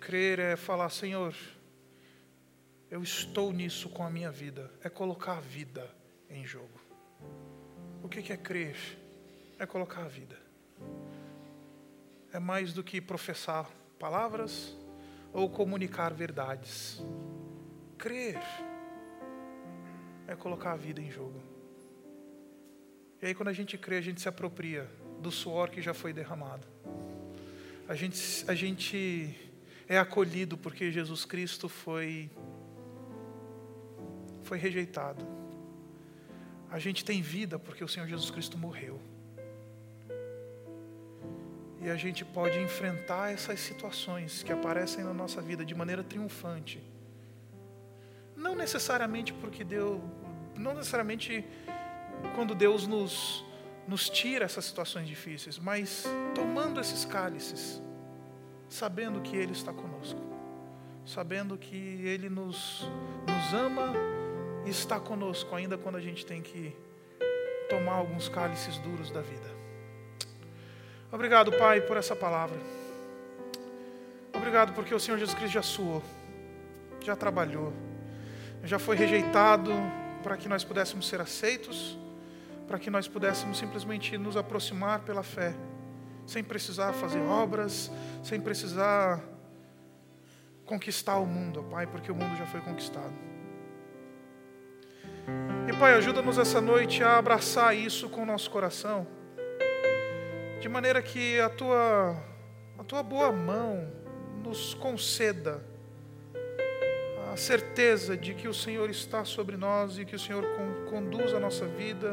[0.00, 1.34] Crer é falar, Senhor,
[2.90, 5.90] eu estou nisso com a minha vida, é colocar a vida
[6.30, 6.80] em jogo.
[8.02, 8.76] O que é crer?
[9.58, 10.38] É colocar a vida.
[12.32, 13.68] É mais do que professar
[13.98, 14.76] palavras
[15.32, 17.00] ou comunicar verdades.
[17.98, 18.38] Crer
[20.26, 21.40] é colocar a vida em jogo.
[23.20, 26.12] E aí, quando a gente crê, a gente se apropria do suor que já foi
[26.12, 26.66] derramado.
[27.88, 29.34] A gente, a gente
[29.88, 32.30] é acolhido porque Jesus Cristo foi,
[34.42, 35.24] foi rejeitado.
[36.70, 39.00] A gente tem vida porque o Senhor Jesus Cristo morreu.
[41.80, 46.82] E a gente pode enfrentar essas situações que aparecem na nossa vida de maneira triunfante.
[48.36, 50.00] Não necessariamente porque Deus,
[50.54, 51.44] não necessariamente
[52.34, 53.44] quando Deus nos
[53.86, 57.80] nos tira essas situações difíceis, mas tomando esses cálices,
[58.68, 60.20] sabendo que Ele está conosco,
[61.04, 62.84] sabendo que Ele nos,
[63.28, 63.92] nos ama
[64.64, 66.74] e está conosco, ainda quando a gente tem que
[67.68, 69.54] tomar alguns cálices duros da vida.
[71.12, 72.58] Obrigado, Pai, por essa palavra.
[74.34, 76.02] Obrigado porque o Senhor Jesus Cristo já suou,
[77.00, 77.72] já trabalhou,
[78.66, 79.72] já foi rejeitado
[80.22, 81.98] para que nós pudéssemos ser aceitos
[82.66, 85.54] para que nós pudéssemos simplesmente nos aproximar pela fé,
[86.26, 87.90] sem precisar fazer obras,
[88.22, 89.22] sem precisar
[90.64, 93.14] conquistar o mundo, Pai, porque o mundo já foi conquistado.
[95.68, 99.06] E Pai, ajuda-nos essa noite a abraçar isso com o nosso coração,
[100.60, 102.16] de maneira que a tua,
[102.78, 103.92] a tua boa mão
[104.42, 105.64] nos conceda
[107.40, 110.44] certeza de que o Senhor está sobre nós e que o Senhor
[110.88, 112.12] conduz a nossa vida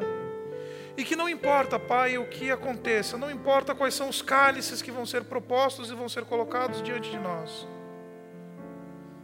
[0.95, 4.91] e que não importa, Pai, o que aconteça, não importa quais são os cálices que
[4.91, 7.67] vão ser propostos e vão ser colocados diante de nós,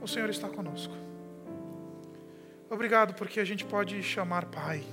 [0.02, 0.96] o Senhor está conosco.
[2.70, 4.84] Obrigado porque a gente pode chamar Pai,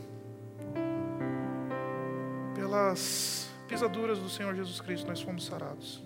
[2.54, 6.05] pelas pisaduras do Senhor Jesus Cristo nós fomos sarados.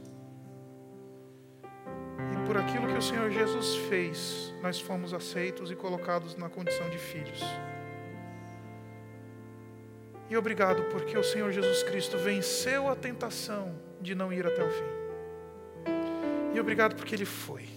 [2.51, 6.99] Por aquilo que o Senhor Jesus fez, nós fomos aceitos e colocados na condição de
[6.99, 7.41] filhos.
[10.29, 14.69] E obrigado porque o Senhor Jesus Cristo venceu a tentação de não ir até o
[14.69, 15.93] fim.
[16.53, 17.69] E obrigado porque Ele foi.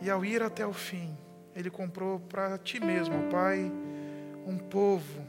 [0.00, 1.18] E ao ir até o fim,
[1.56, 3.68] Ele comprou para Ti mesmo, Pai,
[4.46, 5.26] um povo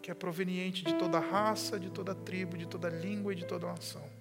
[0.00, 3.66] que é proveniente de toda raça, de toda tribo, de toda língua e de toda
[3.66, 4.19] nação.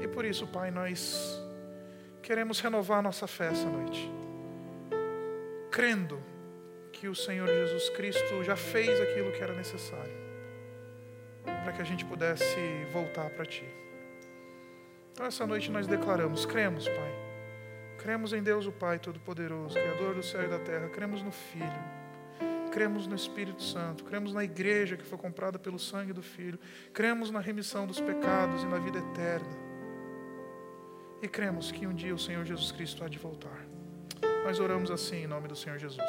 [0.00, 1.42] E por isso, Pai, nós
[2.22, 4.10] queremos renovar nossa fé essa noite,
[5.70, 6.22] crendo
[6.92, 10.28] que o Senhor Jesus Cristo já fez aquilo que era necessário
[11.44, 12.56] para que a gente pudesse
[12.92, 13.64] voltar para Ti.
[15.12, 17.28] Então, essa noite nós declaramos: cremos, Pai.
[17.98, 20.88] Cremos em Deus, o Pai Todo-Poderoso, Criador do céu e da terra.
[20.88, 21.98] Cremos no Filho.
[22.72, 24.04] Cremos no Espírito Santo.
[24.04, 26.58] Cremos na igreja que foi comprada pelo sangue do Filho.
[26.92, 29.67] Cremos na remissão dos pecados e na vida eterna.
[31.20, 33.66] E cremos que um dia o Senhor Jesus Cristo há de voltar.
[34.44, 36.02] Nós oramos assim em nome do Senhor Jesus.